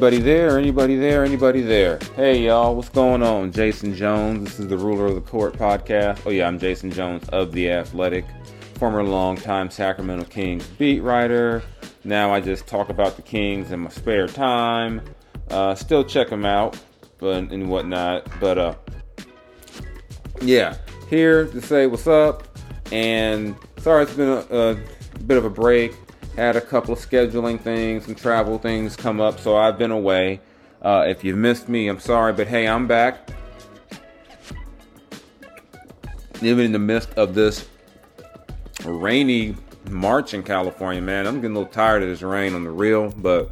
Anybody 0.00 0.22
there? 0.22 0.58
Anybody 0.58 0.96
there? 0.96 1.24
Anybody 1.26 1.60
there? 1.60 1.98
Hey 2.16 2.46
y'all, 2.46 2.74
what's 2.74 2.88
going 2.88 3.22
on? 3.22 3.52
Jason 3.52 3.94
Jones. 3.94 4.44
This 4.44 4.60
is 4.60 4.66
the 4.66 4.78
Ruler 4.78 5.04
of 5.04 5.14
the 5.14 5.20
Court 5.20 5.52
podcast. 5.52 6.22
Oh 6.24 6.30
yeah, 6.30 6.48
I'm 6.48 6.58
Jason 6.58 6.90
Jones 6.90 7.28
of 7.28 7.52
The 7.52 7.70
Athletic, 7.70 8.24
former 8.76 9.02
longtime 9.04 9.70
Sacramento 9.70 10.24
Kings 10.24 10.66
beat 10.78 11.00
writer. 11.00 11.62
Now 12.02 12.32
I 12.32 12.40
just 12.40 12.66
talk 12.66 12.88
about 12.88 13.16
the 13.16 13.20
Kings 13.20 13.72
in 13.72 13.80
my 13.80 13.90
spare 13.90 14.26
time. 14.26 15.02
Uh, 15.50 15.74
still 15.74 16.02
check 16.02 16.30
them 16.30 16.46
out, 16.46 16.78
but 17.18 17.34
and 17.52 17.68
whatnot. 17.68 18.26
But 18.40 18.56
uh, 18.56 18.74
yeah, 20.40 20.78
here 21.10 21.44
to 21.44 21.60
say 21.60 21.86
what's 21.86 22.06
up. 22.06 22.58
And 22.90 23.54
sorry, 23.76 24.04
it's 24.04 24.14
been 24.14 24.30
a, 24.30 24.56
a 24.56 24.76
bit 25.26 25.36
of 25.36 25.44
a 25.44 25.50
break 25.50 25.94
had 26.36 26.56
a 26.56 26.60
couple 26.60 26.94
of 26.94 27.00
scheduling 27.00 27.60
things 27.60 28.06
and 28.06 28.16
travel 28.16 28.58
things 28.58 28.96
come 28.96 29.20
up, 29.20 29.40
so 29.40 29.56
I've 29.56 29.78
been 29.78 29.90
away. 29.90 30.40
Uh, 30.82 31.04
if 31.06 31.24
you've 31.24 31.36
missed 31.36 31.68
me, 31.68 31.88
I'm 31.88 32.00
sorry, 32.00 32.32
but 32.32 32.46
hey, 32.46 32.66
I'm 32.66 32.86
back. 32.86 33.30
Even 36.42 36.66
in 36.66 36.72
the 36.72 36.78
midst 36.78 37.12
of 37.14 37.34
this 37.34 37.68
rainy 38.84 39.54
March 39.90 40.32
in 40.32 40.42
California, 40.42 41.02
man, 41.02 41.26
I'm 41.26 41.36
getting 41.36 41.56
a 41.56 41.58
little 41.58 41.72
tired 41.72 42.02
of 42.02 42.08
this 42.08 42.22
rain 42.22 42.54
on 42.54 42.64
the 42.64 42.70
real, 42.70 43.10
but 43.10 43.50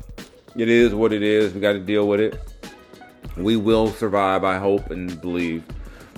it 0.57 0.69
is 0.69 0.95
what 0.95 1.13
it 1.13 1.23
is. 1.23 1.53
We 1.53 1.61
got 1.61 1.73
to 1.73 1.81
deal 1.81 2.09
with 2.09 2.21
it. 2.21 2.41
We 3.37 3.57
will 3.57 3.89
survive, 3.89 4.45
I 4.45 4.57
hope 4.57 4.91
and 4.91 5.21
believe. 5.21 5.65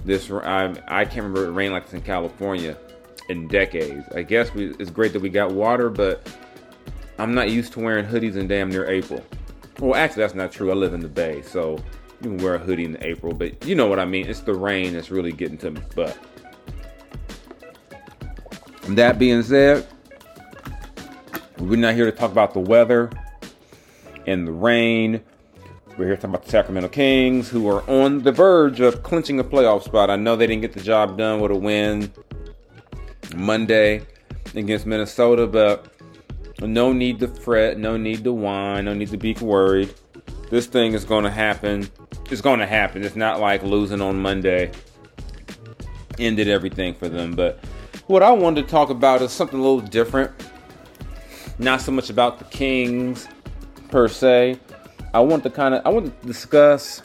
This 0.05 0.31
I, 0.31 0.75
I 0.89 1.05
can't 1.05 1.25
remember 1.25 1.47
it 1.47 1.51
rained 1.51 1.75
like 1.75 1.85
this 1.85 1.95
in 1.95 2.03
California 2.03 2.77
in 3.29 3.49
decades. 3.49 4.07
I 4.15 4.23
guess 4.23 4.55
we, 4.55 4.71
it's 4.79 4.91
great 4.91 5.13
that 5.13 5.21
we 5.21 5.29
got 5.29 5.53
water, 5.53 5.91
but 5.91 6.27
I'm 7.21 7.35
not 7.35 7.51
used 7.51 7.75
to 7.75 7.81
wearing 7.81 8.07
hoodies 8.07 8.37
in 8.37 8.49
damn 8.49 8.71
near 8.71 8.89
April. 8.89 9.23
Well, 9.79 9.95
actually, 9.95 10.23
that's 10.23 10.35
not 10.35 10.53
true. 10.53 10.71
I 10.71 10.75
live 10.75 10.95
in 10.95 11.01
the 11.01 11.09
Bay, 11.09 11.43
so 11.43 11.73
you 12.23 12.31
can 12.31 12.39
wear 12.39 12.55
a 12.55 12.59
hoodie 12.59 12.87
in 12.87 12.97
April, 13.03 13.35
but 13.35 13.63
you 13.67 13.75
know 13.75 13.89
what 13.89 13.99
I 13.99 14.07
mean. 14.07 14.27
It's 14.27 14.41
the 14.41 14.55
rain 14.55 14.95
that's 14.95 15.11
really 15.11 15.31
getting 15.31 15.59
to 15.59 15.71
me. 15.71 15.83
But 15.95 16.17
that 18.89 19.19
being 19.19 19.43
said, 19.43 19.87
we're 21.59 21.77
not 21.77 21.95
here 21.95 22.07
to 22.07 22.13
talk 22.13 22.33
about 22.33 22.55
the 22.55 22.61
weather 22.61 23.11
and 24.27 24.47
the 24.47 24.53
rain. 24.53 25.23
We're 25.99 26.07
here 26.07 26.17
talking 26.17 26.31
about 26.31 26.45
the 26.45 26.51
Sacramento 26.51 26.89
Kings, 26.89 27.51
who 27.51 27.69
are 27.69 27.83
on 27.89 28.23
the 28.23 28.33
verge 28.33 28.81
of 28.81 29.03
clinching 29.03 29.39
a 29.39 29.45
playoff 29.45 29.83
spot. 29.83 30.09
I 30.09 30.17
know 30.17 30.37
they 30.37 30.47
didn't 30.47 30.63
get 30.63 30.73
the 30.73 30.81
job 30.81 31.19
done 31.19 31.41
with 31.41 31.51
a 31.51 31.57
win 31.57 32.11
Monday 33.37 34.07
against 34.55 34.87
Minnesota, 34.87 35.47
but 35.47 36.00
no 36.69 36.93
need 36.93 37.21
to 37.21 37.29
fret, 37.29 37.79
no 37.79 37.97
need 37.97 38.25
to 38.25 38.33
whine, 38.33 38.85
no 38.85 38.95
need 38.95 39.11
to 39.11 39.17
be 39.17 39.35
worried. 39.35 39.95
This 40.51 40.67
thing 40.67 40.95
is 40.95 41.05
going 41.05 41.25
to 41.25 41.31
happen. 41.31 41.89
It's 42.31 42.41
going 42.41 42.61
to 42.61 42.67
happen. 42.67 43.05
It's 43.05 43.17
not 43.17 43.41
like 43.41 43.63
losing 43.63 44.01
on 44.01 44.21
Monday 44.21 44.73
ended 46.21 46.49
everything 46.49 46.95
for 46.95 47.09
them. 47.09 47.33
But 47.33 47.59
what 48.07 48.23
I 48.23 48.33
wanted 48.33 48.65
to 48.65 48.71
talk 48.71 48.91
about 48.91 49.23
is 49.23 49.33
something 49.33 49.59
a 49.59 49.63
little 49.63 49.81
different. 49.81 50.31
Not 51.59 51.81
so 51.81 51.93
much 51.93 52.11
about 52.11 52.39
the 52.39 52.45
Kings 52.47 53.29
per 53.89 54.09
se. 54.09 54.59
I 55.13 55.21
want 55.21 55.43
to 55.43 55.51
kind 55.51 55.75
of 55.75 55.85
I 55.85 55.89
want 55.91 56.21
to 56.21 56.27
discuss 56.27 57.03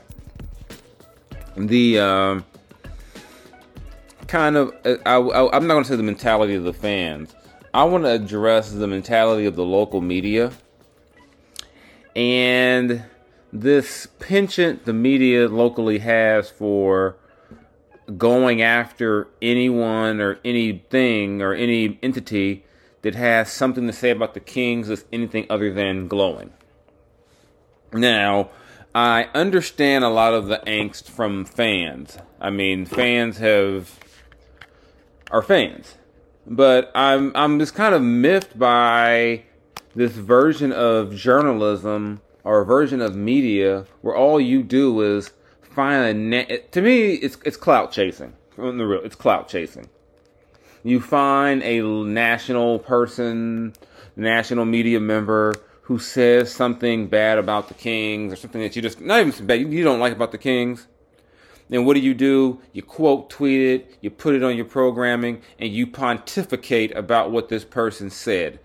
the 1.58 2.00
um, 2.00 2.46
kind 4.28 4.56
of 4.56 4.74
I, 4.86 5.16
I, 5.16 5.56
I'm 5.56 5.68
not 5.68 5.74
going 5.74 5.84
to 5.84 5.90
say 5.90 5.96
the 5.96 6.04
mentality 6.04 6.56
of 6.56 6.64
the 6.64 6.74
fans. 6.74 7.36
I 7.76 7.84
want 7.84 8.06
to 8.06 8.12
address 8.12 8.72
the 8.72 8.88
mentality 8.88 9.46
of 9.46 9.58
the 9.58 9.66
local 9.66 10.00
media 10.00 10.54
and 12.16 13.04
this 13.52 14.08
penchant 14.18 14.86
the 14.86 14.94
media 14.94 15.50
locally 15.50 16.00
has 16.00 16.50
for 16.50 17.18
going 18.16 18.62
after 18.62 19.28
anyone 19.42 20.22
or 20.22 20.40
anything 20.46 21.42
or 21.42 21.54
any 21.54 22.00
entity 22.02 22.64
that 23.02 23.16
has 23.16 23.52
something 23.52 23.88
to 23.88 23.92
say 23.92 24.10
about 24.10 24.36
the 24.36 24.40
Kings 24.40 24.90
as 24.90 25.04
anything 25.12 25.46
other 25.50 25.74
than 25.74 26.08
glowing. 26.08 26.54
Now, 27.92 28.52
I 28.96 29.28
understand 29.34 30.06
a 30.06 30.10
lot 30.10 30.34
of 30.34 30.48
the 30.48 30.64
angst 30.66 31.10
from 31.10 31.44
fans. 31.44 32.18
I 32.40 32.52
mean, 32.52 32.86
fans 32.86 33.40
have 33.40 34.00
are 35.30 35.42
fans 35.42 35.96
but 36.48 36.92
I'm 36.96 37.32
I'm 37.36 37.60
just 37.60 37.76
kind 37.76 37.96
of 37.96 38.02
miffed 38.02 38.58
by 38.58 39.44
this 39.96 40.12
version 40.12 40.72
of 40.72 41.16
journalism 41.16 42.22
or 42.44 42.64
version 42.64 43.02
of 43.02 43.16
media 43.16 43.86
where 44.02 44.16
all 44.16 44.40
you 44.40 44.62
do 44.64 45.02
is 45.02 45.32
find 45.62 46.06
a 46.06 46.14
na- 46.14 46.58
to 46.72 46.82
me 46.82 47.14
it's 47.14 47.38
it's 47.46 47.58
clout 47.58 47.92
chasing. 47.92 48.34
On 48.58 48.78
the 48.78 48.86
real, 48.86 49.02
it's 49.04 49.16
clout 49.16 49.50
chasing. 49.50 49.90
You 50.84 51.02
find 51.02 51.64
a 51.64 51.82
national 51.82 52.80
person, 52.80 53.74
national 54.16 54.66
media 54.66 55.00
member 55.00 55.54
who 55.84 56.00
says 56.00 56.52
something 56.52 57.08
bad 57.08 57.38
about 57.38 57.68
the 57.68 57.74
Kings 57.74 58.34
or 58.34 58.36
something 58.36 58.62
that 58.62 58.76
you 58.76 58.82
just 58.82 59.02
not 59.02 59.20
even 59.26 59.46
bad 59.46 59.60
you 59.62 59.84
don't 59.84 60.00
like 60.00 60.14
about 60.14 60.32
the 60.32 60.38
Kings 60.38 60.88
then 61.70 61.86
what 61.86 61.96
do 61.96 62.00
you 62.00 62.14
do? 62.14 62.60
You 62.74 62.84
quote 62.84 63.30
tweet 63.30 63.62
it, 63.62 63.98
you 64.02 64.10
put 64.10 64.36
it 64.36 64.44
on 64.44 64.56
your 64.56 64.66
programming, 64.66 65.42
and 65.60 65.72
you 65.72 65.88
pontificate 65.88 66.96
about 66.96 67.32
what 67.32 67.50
this 67.50 67.64
person 67.66 68.10
said. 68.10 68.60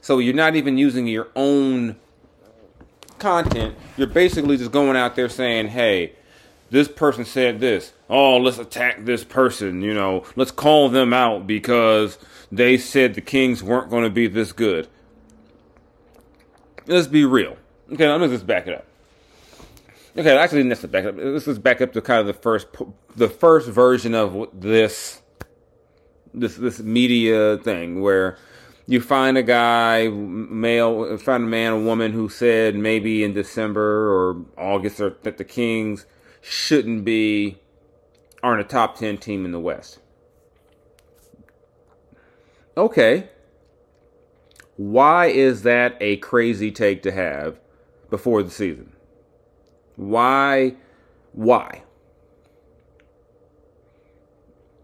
So 0.00 0.18
you're 0.18 0.34
not 0.34 0.56
even 0.56 0.78
using 0.78 1.06
your 1.06 1.28
own 1.36 1.96
content. 3.18 3.74
You're 3.96 4.06
basically 4.06 4.56
just 4.56 4.72
going 4.72 4.96
out 4.96 5.16
there 5.16 5.28
saying, 5.28 5.68
hey, 5.68 6.12
this 6.70 6.88
person 6.88 7.24
said 7.24 7.60
this. 7.60 7.92
Oh, 8.08 8.36
let's 8.36 8.58
attack 8.58 9.04
this 9.04 9.24
person. 9.24 9.82
You 9.82 9.94
know, 9.94 10.24
let's 10.34 10.50
call 10.50 10.88
them 10.88 11.12
out 11.12 11.46
because 11.46 12.18
they 12.50 12.78
said 12.78 13.14
the 13.14 13.20
Kings 13.20 13.62
weren't 13.62 13.90
going 13.90 14.04
to 14.04 14.10
be 14.10 14.28
this 14.28 14.52
good. 14.52 14.88
Let's 16.86 17.06
be 17.06 17.24
real. 17.24 17.56
Okay, 17.92 18.08
let 18.08 18.20
me 18.20 18.28
just 18.28 18.46
back 18.46 18.66
it 18.66 18.74
up. 18.74 18.85
Okay, 20.18 20.34
actually, 20.34 20.64
let's 20.64 20.82
back 20.86 21.04
up. 21.04 21.16
This 21.16 21.46
is 21.46 21.58
back 21.58 21.82
up 21.82 21.92
to 21.92 22.00
kind 22.00 22.20
of 22.20 22.26
the 22.26 22.32
first, 22.32 22.68
the 23.16 23.28
first 23.28 23.68
version 23.68 24.14
of 24.14 24.48
this, 24.54 25.20
this 26.32 26.56
this 26.56 26.80
media 26.80 27.58
thing 27.58 28.00
where 28.00 28.38
you 28.86 29.02
find 29.02 29.36
a 29.36 29.42
guy, 29.42 30.08
male, 30.08 31.18
find 31.18 31.44
a 31.44 31.46
man, 31.46 31.72
a 31.72 31.78
woman 31.78 32.12
who 32.12 32.30
said 32.30 32.74
maybe 32.74 33.24
in 33.24 33.34
December 33.34 34.10
or 34.10 34.42
August 34.56 35.00
or 35.00 35.16
that 35.22 35.36
the 35.36 35.44
Kings 35.44 36.06
shouldn't 36.40 37.04
be 37.04 37.58
aren't 38.42 38.62
a 38.62 38.64
top 38.64 38.96
ten 38.96 39.18
team 39.18 39.44
in 39.44 39.52
the 39.52 39.60
West. 39.60 39.98
Okay. 42.74 43.28
Why 44.78 45.26
is 45.26 45.62
that 45.62 45.98
a 46.00 46.16
crazy 46.18 46.70
take 46.70 47.02
to 47.02 47.12
have 47.12 47.60
before 48.08 48.42
the 48.42 48.50
season? 48.50 48.95
Why? 49.96 50.74
Why? 51.32 51.82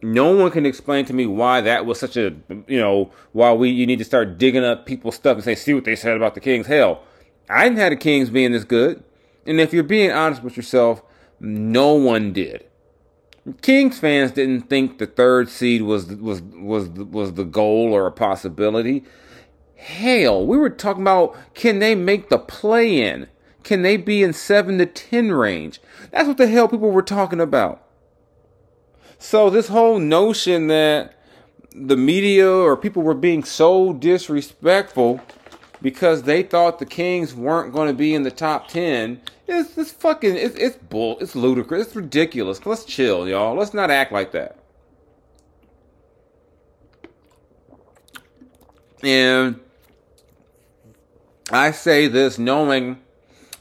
No 0.03 0.35
one 0.35 0.51
can 0.51 0.67
explain 0.67 1.05
to 1.05 1.13
me 1.13 1.27
why 1.27 1.61
that 1.61 1.87
was 1.87 2.01
such 2.01 2.17
a, 2.17 2.35
you 2.67 2.81
know, 2.81 3.13
why 3.31 3.53
we 3.53 3.71
you 3.71 3.87
need 3.87 4.01
to 4.01 4.05
start 4.05 4.37
digging 4.37 4.65
up 4.65 4.85
people's 4.85 5.15
stuff 5.15 5.37
and 5.37 5.45
say, 5.45 5.55
see 5.55 5.75
what 5.75 5.85
they 5.85 5.95
said 5.95 6.17
about 6.17 6.35
the 6.35 6.41
Kings. 6.41 6.67
Hell, 6.67 7.03
I 7.49 7.65
didn't 7.65 7.79
have 7.79 7.91
the 7.91 7.97
Kings 7.97 8.29
being 8.29 8.51
this 8.53 8.65
good. 8.65 9.05
And 9.47 9.61
if 9.61 9.73
you're 9.73 9.85
being 9.85 10.11
honest 10.11 10.43
with 10.43 10.57
yourself, 10.57 11.03
no 11.39 11.95
one 11.95 12.33
did. 12.33 12.65
Kings 13.61 13.99
fans 13.99 14.31
didn't 14.33 14.69
think 14.69 14.99
the 14.99 15.07
third 15.07 15.49
seed 15.49 15.83
was 15.83 16.07
was 16.07 16.41
was 16.43 16.89
was 16.89 17.35
the 17.35 17.45
goal 17.45 17.93
or 17.93 18.07
a 18.07 18.13
possibility. 18.13 19.05
Hell, 19.77 20.47
we 20.47 20.57
were 20.57 20.71
talking 20.71 21.03
about 21.03 21.37
can 21.55 21.81
they 21.81 21.97
make 21.97 22.29
the 22.29 22.39
play 22.39 23.03
in? 23.03 23.29
Can 23.63 23.83
they 23.83 23.97
be 23.97 24.23
in 24.23 24.33
7 24.33 24.79
to 24.79 24.87
10 24.87 25.33
range? 25.33 25.81
That's 26.11 26.29
what 26.29 26.37
the 26.37 26.47
hell 26.47 26.69
people 26.69 26.91
were 26.91 27.03
talking 27.03 27.41
about. 27.41 27.83
So, 29.19 29.51
this 29.51 29.69
whole 29.69 29.99
notion 29.99 30.67
that 30.67 31.15
the 31.75 31.97
media 31.97 32.51
or 32.51 32.77
people 32.77 33.03
were 33.03 33.15
being 33.15 33.45
so 33.45 33.93
disrespectful 33.93 35.21
because 35.81 36.23
they 36.23 36.43
thought 36.43 36.79
the 36.79 36.87
Kings 36.87 37.35
weren't 37.35 37.73
going 37.73 37.89
to 37.89 37.95
be 37.95 38.15
in 38.15 38.23
the 38.23 38.31
top 38.31 38.69
10 38.69 39.21
it's, 39.49 39.77
it's 39.77 39.91
fucking 39.91 40.37
it's, 40.37 40.55
it's 40.57 40.77
bull 40.77 41.19
it's 41.21 41.35
ludicrous 41.35 41.89
it's 41.89 41.97
ridiculous 41.97 42.65
let's 42.67 42.85
chill 42.85 43.29
y'all 43.29 43.57
let's 43.57 43.75
not 43.75 43.91
act 43.91 44.13
like 44.13 44.33
that 44.33 44.57
and 49.03 49.59
I 51.51 51.73
say 51.73 52.07
this 52.07 52.39
knowing 52.39 53.02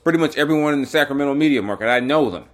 pretty 0.03 0.19
much 0.19 0.38
everyone 0.38 0.74
in 0.74 0.81
the 0.81 0.88
Sacramento 0.88 1.33
media 1.33 1.62
market. 1.62 1.88
I 1.88 2.00
know 2.00 2.30
them. 2.30 2.45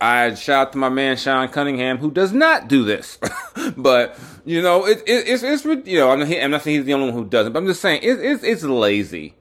I 0.00 0.34
shout 0.34 0.68
out 0.68 0.72
to 0.72 0.78
my 0.78 0.88
man 0.88 1.18
Sean 1.18 1.48
Cunningham, 1.48 1.98
who 1.98 2.10
does 2.10 2.32
not 2.32 2.68
do 2.68 2.84
this, 2.84 3.18
but 3.76 4.18
you 4.46 4.62
know, 4.62 4.86
it, 4.86 5.02
it, 5.06 5.28
it's 5.28 5.42
it's 5.42 5.64
you 5.64 5.98
know, 5.98 6.10
I'm 6.10 6.20
not, 6.20 6.32
I'm 6.32 6.50
not 6.50 6.62
saying 6.62 6.78
he's 6.78 6.86
the 6.86 6.94
only 6.94 7.10
one 7.10 7.14
who 7.14 7.28
doesn't, 7.28 7.52
but 7.52 7.58
I'm 7.58 7.66
just 7.66 7.82
saying 7.82 8.02
it, 8.02 8.18
it's 8.18 8.42
it's 8.42 8.62
lazy 8.62 9.34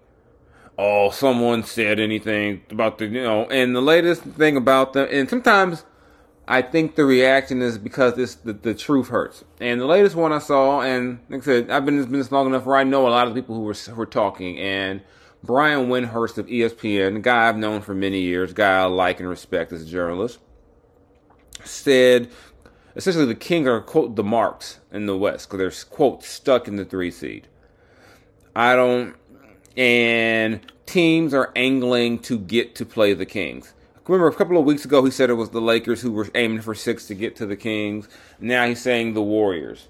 oh, 0.79 1.09
someone 1.09 1.61
said 1.61 1.99
anything 1.99 2.61
about 2.69 2.99
the, 2.99 3.07
you 3.07 3.21
know, 3.21 3.43
and 3.47 3.75
the 3.75 3.81
latest 3.81 4.23
thing 4.23 4.55
about 4.55 4.93
them, 4.93 5.09
and 5.11 5.29
sometimes 5.29 5.83
I 6.47 6.61
think 6.61 6.95
the 6.95 7.03
reaction 7.03 7.61
is 7.61 7.77
because 7.77 8.15
this 8.15 8.35
the, 8.35 8.53
the 8.53 8.73
truth 8.73 9.09
hurts. 9.09 9.43
And 9.59 9.81
the 9.81 9.85
latest 9.85 10.15
one 10.15 10.31
I 10.31 10.39
saw, 10.39 10.81
and 10.81 11.19
like 11.29 11.41
I 11.41 11.45
said, 11.45 11.69
I've 11.69 11.85
been 11.85 11.95
in 11.95 11.99
this 11.99 12.09
business 12.09 12.31
long 12.31 12.47
enough 12.47 12.65
where 12.65 12.77
I 12.77 12.85
know 12.85 13.07
a 13.07 13.09
lot 13.09 13.27
of 13.27 13.35
people 13.35 13.55
who 13.55 13.61
were 13.61 13.73
who 13.73 13.93
were 13.93 14.05
talking. 14.05 14.57
And 14.57 15.01
Brian 15.43 15.87
Windhorst 15.87 16.37
of 16.37 16.47
ESPN, 16.47 17.17
a 17.17 17.19
guy 17.19 17.47
I've 17.47 17.57
known 17.57 17.81
for 17.81 17.93
many 17.93 18.21
years, 18.21 18.53
guy 18.53 18.79
I 18.79 18.85
like 18.85 19.19
and 19.19 19.29
respect 19.29 19.71
as 19.71 19.83
a 19.83 19.85
journalist, 19.85 20.39
said 21.63 22.29
essentially 22.95 23.25
the 23.25 23.35
Kings 23.35 23.67
are 23.67 23.81
quote 23.81 24.15
the 24.15 24.23
marks 24.23 24.79
in 24.91 25.05
the 25.05 25.17
West 25.17 25.49
because 25.49 25.59
they're 25.59 25.95
quote 25.95 26.23
stuck 26.23 26.67
in 26.67 26.75
the 26.75 26.85
three 26.85 27.11
seed. 27.11 27.47
I 28.55 28.75
don't, 28.75 29.15
and 29.77 30.59
teams 30.85 31.33
are 31.33 31.51
angling 31.55 32.19
to 32.19 32.37
get 32.37 32.75
to 32.75 32.85
play 32.85 33.13
the 33.13 33.25
Kings 33.25 33.73
remember 34.09 34.27
a 34.27 34.35
couple 34.35 34.57
of 34.57 34.65
weeks 34.65 34.85
ago 34.85 35.03
he 35.05 35.11
said 35.11 35.29
it 35.29 35.33
was 35.33 35.51
the 35.51 35.61
Lakers 35.61 36.01
who 36.01 36.11
were 36.11 36.27
aiming 36.33 36.61
for 36.61 36.73
six 36.73 37.05
to 37.07 37.15
get 37.15 37.35
to 37.35 37.45
the 37.45 37.55
Kings. 37.55 38.09
Now 38.39 38.65
he's 38.65 38.81
saying 38.81 39.13
the 39.13 39.21
Warriors. 39.21 39.87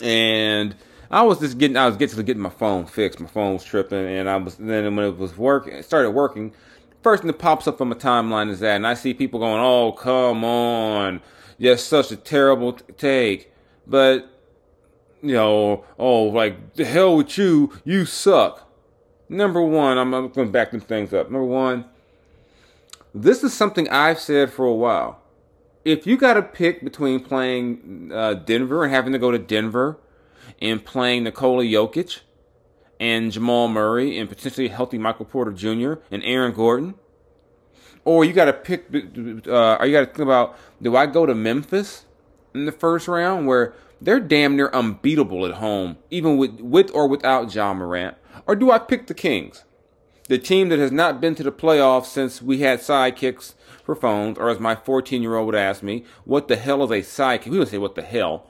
And 0.00 0.74
I 1.12 1.20
was 1.22 1.40
just 1.40 1.58
getting 1.58 1.76
I 1.76 1.86
was 1.86 1.98
getting 1.98 2.16
to 2.16 2.22
getting 2.22 2.42
my 2.42 2.48
phone 2.48 2.86
fixed. 2.86 3.20
My 3.20 3.28
phone 3.28 3.52
was 3.52 3.64
tripping, 3.64 4.06
and 4.06 4.30
I 4.30 4.36
was 4.36 4.56
then 4.56 4.96
when 4.96 5.04
it 5.04 5.18
was 5.18 5.36
working, 5.36 5.74
it 5.74 5.84
started 5.84 6.10
working. 6.10 6.54
First 7.02 7.22
thing 7.22 7.26
that 7.26 7.38
pops 7.38 7.68
up 7.68 7.80
on 7.82 7.88
my 7.88 7.96
timeline 7.96 8.48
is 8.48 8.60
that, 8.60 8.76
and 8.76 8.86
I 8.86 8.94
see 8.94 9.12
people 9.12 9.38
going, 9.38 9.60
"Oh, 9.60 9.92
come 9.92 10.42
on, 10.42 11.20
just 11.60 11.88
such 11.88 12.10
a 12.12 12.16
terrible 12.16 12.72
t- 12.72 12.92
take." 12.96 13.52
But 13.86 14.30
you 15.20 15.34
know, 15.34 15.84
oh, 15.98 16.22
like 16.24 16.74
the 16.74 16.86
hell 16.86 17.18
with 17.18 17.36
you, 17.36 17.72
you 17.84 18.06
suck. 18.06 18.68
Number 19.28 19.60
one, 19.60 19.98
I'm, 19.98 20.14
I'm 20.14 20.28
going 20.28 20.48
to 20.48 20.52
back 20.52 20.70
them 20.70 20.80
things 20.80 21.12
up. 21.12 21.30
Number 21.30 21.44
one, 21.44 21.86
this 23.14 23.42
is 23.44 23.52
something 23.52 23.88
I've 23.88 24.18
said 24.18 24.50
for 24.50 24.64
a 24.66 24.74
while. 24.74 25.20
If 25.84 26.06
you 26.06 26.16
got 26.16 26.34
to 26.34 26.42
pick 26.42 26.82
between 26.82 27.20
playing 27.20 28.10
uh, 28.12 28.34
Denver 28.34 28.84
and 28.84 28.92
having 28.92 29.12
to 29.12 29.18
go 29.18 29.30
to 29.30 29.38
Denver 29.38 29.98
and 30.60 30.84
playing 30.84 31.24
Nikola 31.24 31.64
Jokic 31.64 32.20
and 33.00 33.32
Jamal 33.32 33.68
Murray 33.68 34.18
and 34.18 34.28
potentially 34.28 34.68
healthy 34.68 34.98
Michael 34.98 35.24
Porter 35.24 35.52
Jr. 35.52 35.94
and 36.10 36.22
Aaron 36.24 36.52
Gordon, 36.52 36.94
or 38.04 38.24
you 38.24 38.32
got 38.32 38.46
to 38.46 38.52
pick, 38.52 38.86
uh, 39.46 39.76
or 39.76 39.86
you 39.86 39.92
got 39.92 40.00
to 40.00 40.06
think 40.06 40.18
about, 40.18 40.56
do 40.80 40.96
I 40.96 41.06
go 41.06 41.26
to 41.26 41.34
Memphis 41.34 42.06
in 42.54 42.66
the 42.66 42.72
first 42.72 43.08
round 43.08 43.46
where 43.46 43.74
they're 44.00 44.20
damn 44.20 44.56
near 44.56 44.70
unbeatable 44.72 45.46
at 45.46 45.54
home, 45.54 45.96
even 46.10 46.36
with, 46.36 46.60
with 46.60 46.90
or 46.94 47.08
without 47.08 47.54
Ja 47.54 47.72
Morant, 47.72 48.16
or 48.46 48.56
do 48.56 48.70
I 48.70 48.78
pick 48.78 49.06
the 49.06 49.14
Kings? 49.14 49.64
the 50.28 50.38
team 50.38 50.68
that 50.68 50.78
has 50.78 50.92
not 50.92 51.20
been 51.20 51.34
to 51.34 51.42
the 51.42 51.52
playoffs 51.52 52.06
since 52.06 52.40
we 52.40 52.60
had 52.60 52.80
sidekicks 52.80 53.54
for 53.84 53.94
phones, 53.94 54.38
or 54.38 54.48
as 54.48 54.60
my 54.60 54.74
14 54.74 55.22
year 55.22 55.36
old 55.36 55.46
would 55.46 55.54
ask 55.54 55.82
me, 55.82 56.04
what 56.24 56.48
the 56.48 56.56
hell 56.56 56.82
is 56.84 56.90
a 56.90 57.02
sidekick? 57.02 57.48
We 57.48 57.58
would 57.58 57.68
say, 57.68 57.78
what 57.78 57.94
the 57.94 58.02
hell? 58.02 58.46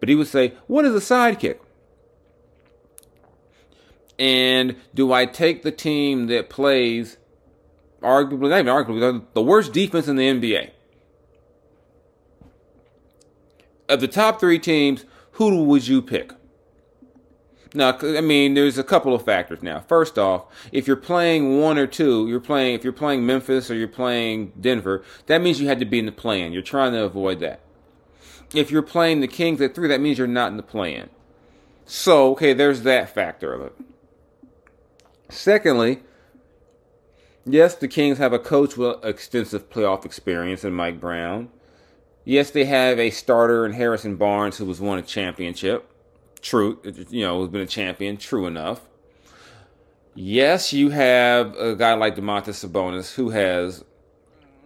But 0.00 0.08
he 0.08 0.14
would 0.14 0.28
say, 0.28 0.54
what 0.66 0.84
is 0.84 0.94
a 0.94 0.98
sidekick? 0.98 1.58
And 4.18 4.76
do 4.94 5.12
I 5.12 5.26
take 5.26 5.62
the 5.62 5.70
team 5.70 6.26
that 6.26 6.48
plays, 6.48 7.18
arguably, 8.02 8.48
not 8.50 8.60
even 8.60 8.66
arguably, 8.66 9.24
the 9.34 9.42
worst 9.42 9.72
defense 9.72 10.08
in 10.08 10.16
the 10.16 10.28
NBA? 10.28 10.70
Of 13.88 14.00
the 14.00 14.08
top 14.08 14.40
three 14.40 14.58
teams, 14.58 15.04
who 15.32 15.64
would 15.64 15.86
you 15.86 16.02
pick? 16.02 16.32
Now, 17.74 17.98
I 18.00 18.22
mean, 18.22 18.54
there's 18.54 18.78
a 18.78 18.84
couple 18.84 19.14
of 19.14 19.22
factors 19.22 19.62
now. 19.62 19.80
First 19.80 20.18
off, 20.18 20.46
if 20.72 20.86
you're 20.86 20.96
playing 20.96 21.60
one 21.60 21.76
or 21.76 21.86
two, 21.86 22.26
you're 22.26 22.40
playing, 22.40 22.74
if 22.74 22.82
you're 22.82 22.92
playing 22.92 23.26
Memphis 23.26 23.70
or 23.70 23.74
you're 23.74 23.86
playing 23.86 24.52
Denver, 24.58 25.04
that 25.26 25.42
means 25.42 25.60
you 25.60 25.68
had 25.68 25.78
to 25.80 25.84
be 25.84 25.98
in 25.98 26.06
the 26.06 26.12
plan. 26.12 26.52
You're 26.52 26.62
trying 26.62 26.92
to 26.92 27.02
avoid 27.02 27.40
that. 27.40 27.60
If 28.54 28.70
you're 28.70 28.82
playing 28.82 29.20
the 29.20 29.28
Kings 29.28 29.60
at 29.60 29.74
three, 29.74 29.88
that 29.88 30.00
means 30.00 30.18
you're 30.18 30.26
not 30.26 30.50
in 30.50 30.56
the 30.56 30.62
plan. 30.62 31.10
So, 31.84 32.32
okay, 32.32 32.52
there's 32.52 32.82
that 32.82 33.10
factor 33.10 33.52
of 33.52 33.62
it. 33.62 33.72
Secondly, 35.28 36.02
yes, 37.44 37.74
the 37.74 37.88
Kings 37.88 38.18
have 38.18 38.32
a 38.32 38.38
coach 38.38 38.76
with 38.76 39.04
extensive 39.04 39.70
playoff 39.70 40.04
experience 40.04 40.64
in 40.64 40.72
Mike 40.72 41.00
Brown. 41.00 41.48
Yes, 42.24 42.50
they 42.50 42.64
have 42.64 42.98
a 42.98 43.10
starter 43.10 43.64
in 43.64 43.72
Harrison 43.72 44.16
Barnes 44.16 44.56
who 44.56 44.64
was 44.64 44.80
won 44.80 44.98
a 44.98 45.02
championship. 45.02 45.88
True, 46.42 46.80
you 47.10 47.22
know, 47.24 47.38
who's 47.38 47.50
been 47.50 47.60
a 47.60 47.66
champion. 47.66 48.16
True 48.16 48.46
enough. 48.46 48.80
Yes, 50.14 50.72
you 50.72 50.90
have 50.90 51.54
a 51.56 51.76
guy 51.76 51.94
like 51.94 52.16
Domantas 52.16 52.66
Sabonis 52.66 53.14
who 53.14 53.30
has, 53.30 53.84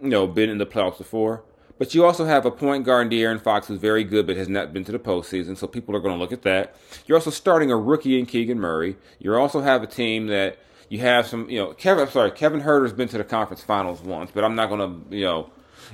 you 0.01 0.09
know, 0.09 0.25
been 0.25 0.49
in 0.49 0.57
the 0.57 0.65
playoffs 0.65 0.97
before. 0.97 1.43
But 1.81 1.95
you 1.95 2.05
also 2.05 2.25
have 2.25 2.45
a 2.45 2.51
point 2.51 2.85
guard 2.85 3.11
in 3.11 3.17
De'Aaron 3.17 3.41
Fox 3.41 3.65
who's 3.65 3.79
very 3.79 4.03
good 4.03 4.27
but 4.27 4.37
has 4.37 4.47
not 4.47 4.71
been 4.71 4.83
to 4.83 4.91
the 4.91 4.99
postseason, 4.99 5.57
so 5.57 5.65
people 5.65 5.95
are 5.95 5.99
going 5.99 6.13
to 6.13 6.19
look 6.19 6.31
at 6.31 6.43
that. 6.43 6.75
You're 7.07 7.17
also 7.17 7.31
starting 7.31 7.71
a 7.71 7.75
rookie 7.75 8.19
in 8.19 8.27
Keegan 8.27 8.59
Murray. 8.59 8.97
You 9.17 9.33
also 9.33 9.61
have 9.61 9.81
a 9.81 9.87
team 9.87 10.27
that 10.27 10.59
you 10.89 10.99
have 10.99 11.25
some, 11.25 11.49
you 11.49 11.57
know, 11.57 11.73
Kevin. 11.73 12.03
I'm 12.03 12.11
sorry, 12.11 12.29
Kevin 12.29 12.59
Huerter's 12.61 12.93
been 12.93 13.07
to 13.07 13.17
the 13.17 13.23
conference 13.23 13.63
finals 13.63 13.99
once, 14.03 14.29
but 14.31 14.43
I'm 14.43 14.53
not 14.53 14.69
going 14.69 14.79
to, 15.09 15.17
you 15.17 15.25
know, 15.25 15.49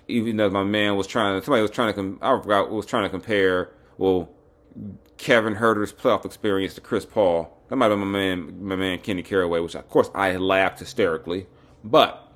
even 0.10 0.36
though 0.36 0.50
my 0.50 0.66
man 0.66 0.98
was 0.98 1.08
trying 1.08 1.40
to, 1.40 1.46
somebody 1.46 1.62
was 1.62 1.72
trying 1.72 1.94
to, 1.94 2.20
I 2.22 2.38
forgot, 2.38 2.70
was 2.70 2.86
trying 2.86 3.04
to 3.04 3.10
compare. 3.10 3.70
Well, 3.98 4.30
Kevin 5.18 5.56
Huerter's 5.56 5.94
playoff 5.94 6.26
experience 6.26 6.74
to 6.74 6.82
Chris 6.82 7.06
Paul. 7.06 7.58
That 7.70 7.78
might 7.78 7.92
have 7.92 7.98
been 7.98 8.10
my 8.10 8.20
man, 8.20 8.62
my 8.62 8.76
man 8.76 9.00
Kenny 9.00 9.24
Caraway, 9.24 9.62
which 9.62 9.76
of 9.76 9.88
course 9.88 10.12
I 10.14 10.36
laughed 10.36 10.80
hysterically. 10.80 11.48
But 11.82 12.30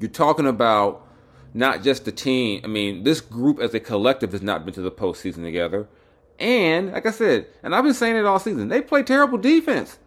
you're 0.00 0.10
talking 0.10 0.48
about 0.48 1.06
not 1.54 1.82
just 1.82 2.04
the 2.04 2.12
team. 2.12 2.60
I 2.64 2.66
mean, 2.66 3.04
this 3.04 3.20
group 3.20 3.60
as 3.60 3.74
a 3.74 3.80
collective 3.80 4.32
has 4.32 4.42
not 4.42 4.64
been 4.64 4.74
to 4.74 4.82
the 4.82 4.90
postseason 4.90 5.42
together. 5.42 5.88
And 6.38 6.92
like 6.92 7.06
I 7.06 7.10
said, 7.10 7.46
and 7.62 7.74
I've 7.74 7.84
been 7.84 7.94
saying 7.94 8.16
it 8.16 8.24
all 8.24 8.38
season, 8.38 8.68
they 8.68 8.80
play 8.80 9.02
terrible 9.02 9.38
defense. 9.38 9.98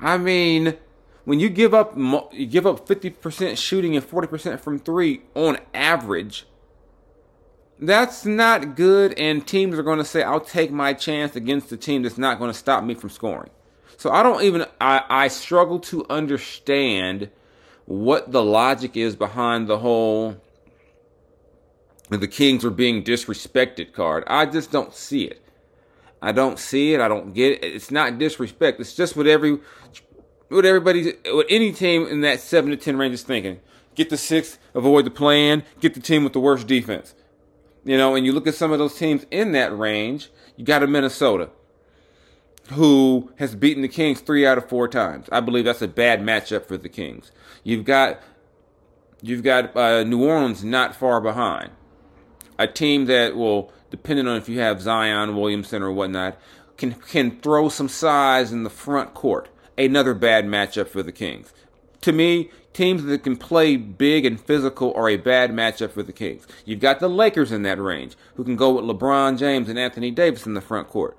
I 0.00 0.18
mean, 0.18 0.76
when 1.24 1.40
you 1.40 1.48
give 1.48 1.72
up 1.72 1.96
you 1.96 2.46
give 2.46 2.66
up 2.66 2.86
50% 2.86 3.56
shooting 3.56 3.96
and 3.96 4.04
40% 4.04 4.60
from 4.60 4.78
3 4.78 5.22
on 5.34 5.58
average, 5.72 6.46
that's 7.78 8.24
not 8.24 8.74
good, 8.74 9.18
and 9.18 9.46
teams 9.46 9.78
are 9.78 9.82
going 9.82 9.98
to 9.98 10.04
say, 10.04 10.22
I'll 10.22 10.40
take 10.40 10.70
my 10.70 10.94
chance 10.94 11.36
against 11.36 11.72
a 11.72 11.76
team 11.76 12.02
that's 12.02 12.16
not 12.16 12.38
going 12.38 12.50
to 12.50 12.58
stop 12.58 12.84
me 12.84 12.94
from 12.94 13.10
scoring. 13.10 13.50
So 13.98 14.10
I 14.10 14.22
don't 14.22 14.42
even, 14.42 14.66
I, 14.80 15.02
I 15.08 15.28
struggle 15.28 15.78
to 15.80 16.06
understand 16.08 17.30
what 17.86 18.32
the 18.32 18.42
logic 18.42 18.96
is 18.96 19.16
behind 19.16 19.68
the 19.68 19.78
whole 19.78 20.36
the 22.10 22.28
Kings 22.28 22.62
were 22.62 22.70
being 22.70 23.02
disrespected 23.02 23.92
card. 23.92 24.22
I 24.28 24.46
just 24.46 24.70
don't 24.70 24.94
see 24.94 25.24
it. 25.24 25.42
I 26.22 26.32
don't 26.32 26.58
see 26.58 26.94
it. 26.94 27.00
I 27.00 27.08
don't 27.08 27.32
get 27.32 27.52
it. 27.52 27.64
It's 27.64 27.90
not 27.90 28.18
disrespect. 28.18 28.80
It's 28.80 28.94
just 28.94 29.16
what 29.16 29.26
every 29.26 29.58
what 30.48 30.64
everybody 30.64 31.14
what 31.26 31.46
any 31.48 31.72
team 31.72 32.06
in 32.06 32.20
that 32.20 32.40
seven 32.40 32.70
to 32.70 32.76
ten 32.76 32.96
range 32.96 33.14
is 33.14 33.22
thinking. 33.22 33.60
Get 33.94 34.10
the 34.10 34.16
six, 34.16 34.58
avoid 34.74 35.06
the 35.06 35.10
plan, 35.10 35.64
get 35.80 35.94
the 35.94 36.00
team 36.00 36.22
with 36.22 36.32
the 36.32 36.40
worst 36.40 36.66
defense. 36.66 37.14
You 37.84 37.96
know, 37.96 38.14
and 38.14 38.26
you 38.26 38.32
look 38.32 38.46
at 38.46 38.54
some 38.54 38.72
of 38.72 38.78
those 38.78 38.96
teams 38.96 39.26
in 39.30 39.52
that 39.52 39.76
range, 39.76 40.30
you 40.56 40.64
got 40.64 40.82
a 40.82 40.86
Minnesota 40.86 41.50
who 42.72 43.32
has 43.36 43.54
beaten 43.54 43.82
the 43.82 43.88
Kings 43.88 44.20
three 44.20 44.46
out 44.46 44.58
of 44.58 44.68
four 44.68 44.88
times. 44.88 45.28
I 45.30 45.40
believe 45.40 45.64
that's 45.64 45.82
a 45.82 45.88
bad 45.88 46.20
matchup 46.20 46.66
for 46.66 46.76
the 46.76 46.88
Kings. 46.88 47.30
You've 47.62 47.84
got 47.84 48.20
you've 49.22 49.42
got 49.42 49.76
uh, 49.76 50.04
New 50.04 50.24
Orleans 50.24 50.64
not 50.64 50.94
far 50.94 51.20
behind. 51.20 51.70
A 52.58 52.66
team 52.66 53.06
that 53.06 53.36
will, 53.36 53.72
depending 53.90 54.26
on 54.26 54.36
if 54.36 54.48
you 54.48 54.60
have 54.60 54.80
Zion 54.80 55.36
Williamson 55.36 55.82
or 55.82 55.92
whatnot, 55.92 56.38
can 56.76 56.94
can 56.94 57.40
throw 57.40 57.68
some 57.68 57.88
size 57.88 58.52
in 58.52 58.64
the 58.64 58.70
front 58.70 59.14
court. 59.14 59.48
Another 59.78 60.14
bad 60.14 60.46
matchup 60.46 60.88
for 60.88 61.02
the 61.02 61.12
Kings. 61.12 61.52
To 62.00 62.12
me, 62.12 62.50
teams 62.72 63.04
that 63.04 63.22
can 63.24 63.36
play 63.36 63.76
big 63.76 64.24
and 64.24 64.40
physical 64.40 64.92
are 64.94 65.08
a 65.08 65.16
bad 65.16 65.50
matchup 65.50 65.90
for 65.90 66.02
the 66.02 66.12
Kings. 66.12 66.46
You've 66.64 66.80
got 66.80 67.00
the 67.00 67.08
Lakers 67.08 67.52
in 67.52 67.62
that 67.62 67.80
range, 67.80 68.16
who 68.36 68.44
can 68.44 68.56
go 68.56 68.72
with 68.74 68.84
LeBron 68.84 69.38
James 69.38 69.68
and 69.68 69.78
Anthony 69.78 70.10
Davis 70.10 70.46
in 70.46 70.54
the 70.54 70.60
front 70.60 70.88
court. 70.88 71.16